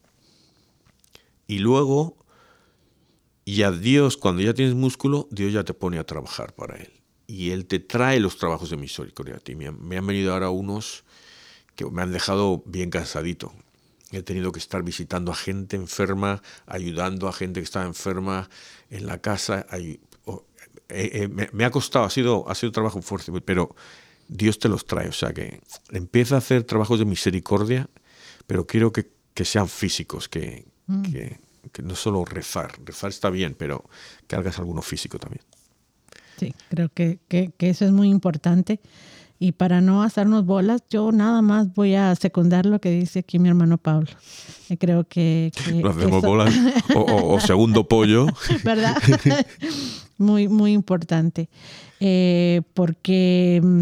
[1.47, 2.17] Y luego,
[3.43, 7.02] y a Dios, cuando ya tienes músculo, Dios ya te pone a trabajar para Él
[7.33, 9.55] y Él te trae los trabajos de misericordia a ti.
[9.55, 11.03] Me han, venido ahora unos
[11.75, 13.51] que me han dejado bien cansadito.
[14.11, 18.51] He tenido que estar visitando a gente enferma, ayudando a gente que estaba enferma
[18.91, 19.65] en la casa.
[19.71, 19.99] Eh,
[20.89, 23.75] eh, me, ha costado, ha sido, ha sido trabajo fuerte, pero
[24.27, 25.07] Dios te los trae.
[25.07, 25.59] O sea que
[25.89, 27.89] empieza a hacer trabajos de misericordia,
[28.45, 29.09] pero quiero que,
[29.43, 31.01] sean físicos, que, mm.
[31.11, 31.39] que,
[31.71, 32.77] que no solo rezar.
[32.85, 33.89] Rezar está bien, pero
[34.27, 35.41] que hagas alguno físico también.
[36.45, 37.19] Sí, creo que,
[37.59, 38.79] eso es muy importante.
[39.39, 43.39] Y para no hacernos bolas, yo nada más voy a secundar lo que dice aquí
[43.39, 44.09] mi hermano Pablo.
[44.79, 45.51] Creo que...
[45.83, 46.53] no hacemos bolas
[46.95, 48.27] o, segundo pollo.
[48.63, 48.95] ¿Verdad?
[50.17, 51.49] muy, muy importante.
[51.99, 53.81] Eh, porque mm,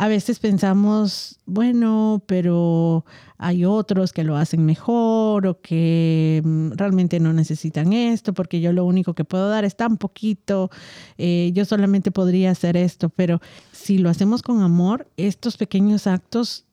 [0.00, 3.04] a veces pensamos, bueno, pero
[3.36, 8.72] hay otros que lo hacen mejor o que mm, realmente no necesitan esto porque yo
[8.72, 10.70] lo único que puedo dar es tan poquito,
[11.18, 13.40] eh, yo solamente podría hacer esto, pero
[13.72, 16.64] si lo hacemos con amor, estos pequeños actos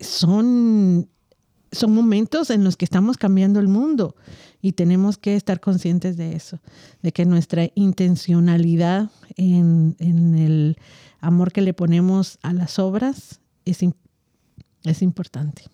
[0.00, 1.10] son,
[1.72, 4.16] son momentos en los que estamos cambiando el mundo
[4.62, 6.58] y tenemos que estar conscientes de eso,
[7.02, 10.78] de que nuestra intencionalidad en, en el
[11.24, 13.80] amor que le ponemos a las obras es
[14.84, 15.64] es importante.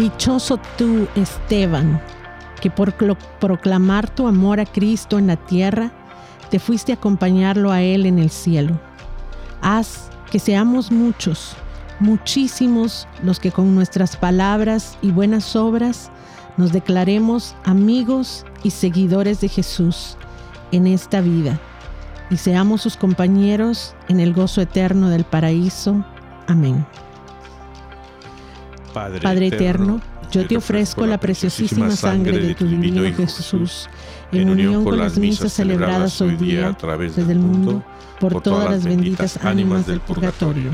[0.00, 2.00] Dichoso tú, Esteban,
[2.62, 2.94] que por
[3.38, 5.92] proclamar tu amor a Cristo en la tierra,
[6.50, 8.80] te fuiste a acompañarlo a Él en el cielo.
[9.60, 11.54] Haz que seamos muchos,
[11.98, 16.10] muchísimos los que con nuestras palabras y buenas obras
[16.56, 20.16] nos declaremos amigos y seguidores de Jesús
[20.72, 21.60] en esta vida
[22.30, 26.02] y seamos sus compañeros en el gozo eterno del paraíso.
[26.46, 26.86] Amén.
[28.92, 33.88] Padre eterno, yo te ofrezco la preciosísima sangre de tu divino Hijo Jesús,
[34.32, 37.82] en unión con las misas celebradas hoy día a través del mundo,
[38.18, 40.70] por todas las benditas ánimas del purgatorio.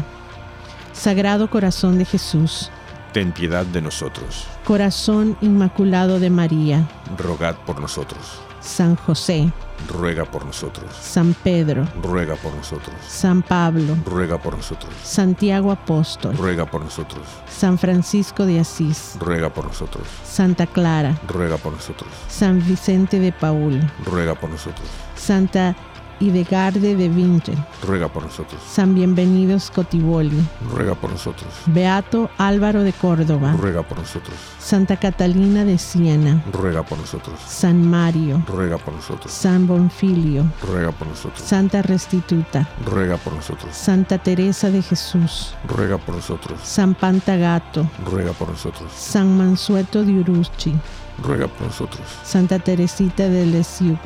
[0.92, 2.70] Sagrado Corazón de Jesús,
[3.12, 4.46] ten piedad de nosotros.
[4.64, 8.45] Corazón Inmaculado de María, rogad por nosotros.
[8.66, 9.50] San José,
[9.88, 10.90] ruega por nosotros.
[11.00, 12.94] San Pedro, ruega por nosotros.
[13.06, 14.92] San Pablo, ruega por nosotros.
[15.02, 17.22] Santiago Apóstol, ruega por nosotros.
[17.48, 20.06] San Francisco de Asís, ruega por nosotros.
[20.24, 22.10] Santa Clara, ruega por nosotros.
[22.28, 24.88] San Vicente de Paul, ruega por nosotros.
[25.14, 25.76] Santa
[26.20, 27.54] y de Garde de Vinche.
[27.82, 28.60] Ruega por nosotros.
[28.66, 30.40] San Bienvenidos Cotiboli.
[30.70, 31.48] Ruega por nosotros.
[31.66, 33.52] Beato Álvaro de Córdoba.
[33.52, 34.36] Ruega por nosotros.
[34.58, 36.42] Santa Catalina de Siena.
[36.52, 37.38] Ruega por nosotros.
[37.46, 38.42] San Mario.
[38.46, 39.32] Ruega por nosotros.
[39.32, 40.44] San Bonfilio.
[40.62, 41.40] Ruega por nosotros.
[41.40, 42.68] Santa Restituta.
[42.84, 43.74] Ruega por nosotros.
[43.74, 45.54] Santa Teresa de Jesús.
[45.66, 46.60] Ruega por nosotros.
[46.62, 47.88] San Pantagato.
[48.04, 48.90] Ruega por nosotros.
[48.92, 50.74] San Mansueto de Uruchi
[51.22, 52.06] ruega por nosotros.
[52.22, 53.98] Santa Teresita de Lisieux,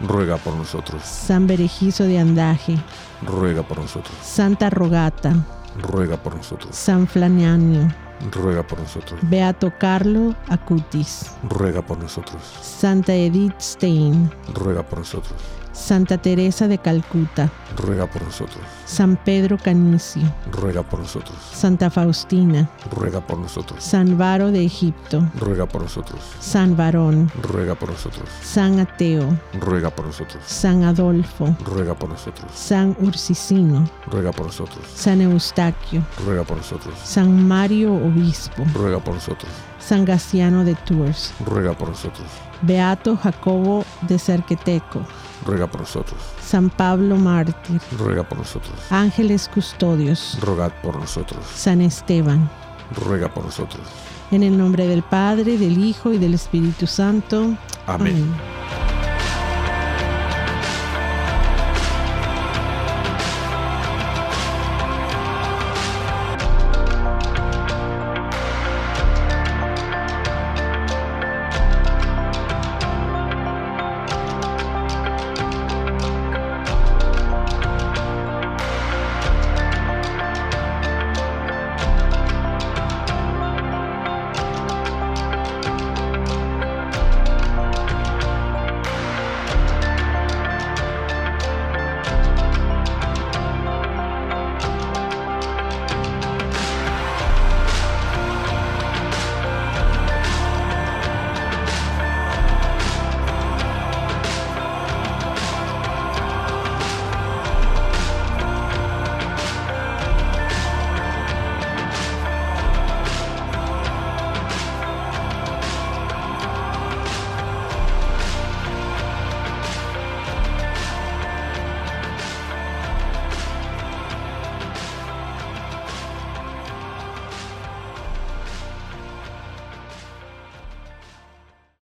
[0.00, 1.02] ruega por nosotros.
[1.02, 2.76] San Berejizo de Andaje,
[3.22, 4.16] ruega por nosotros.
[4.22, 5.34] Santa Rogata,
[5.80, 6.74] ruega por nosotros.
[6.74, 7.88] San Flanianio,
[8.32, 9.18] ruega por nosotros.
[9.22, 12.42] Beato Carlo Acutis, ruega por nosotros.
[12.60, 15.34] Santa Edith Stein, ruega por nosotros.
[15.78, 18.58] Santa Teresa de Calcuta, ruega por nosotros.
[18.84, 21.38] San Pedro Canicio, ruega por nosotros.
[21.52, 23.82] Santa Faustina, ruega por nosotros.
[23.82, 26.20] San Varo de Egipto, ruega por nosotros.
[26.40, 28.28] San Varón, ruega por nosotros.
[28.42, 30.42] San Ateo, ruega por nosotros.
[30.44, 32.50] San Adolfo, ruega por nosotros.
[32.52, 34.84] San Ursicino, ruega por nosotros.
[34.92, 36.94] San Eustaquio, ruega por nosotros.
[37.02, 39.50] San Mario Obispo, ruega por nosotros.
[39.78, 42.26] San Gaciano de Tours, ruega por nosotros.
[42.62, 45.00] Beato Jacobo de Cerqueteco,
[45.44, 46.18] ruega por nosotros.
[46.40, 48.74] San Pablo Mártir, ruega por nosotros.
[48.90, 51.44] Ángeles Custodios, rogad por nosotros.
[51.54, 52.50] San Esteban,
[52.94, 53.82] ruega por nosotros.
[54.30, 57.56] En el nombre del Padre, del Hijo y del Espíritu Santo.
[57.86, 58.16] Amén.
[58.16, 58.57] Amén.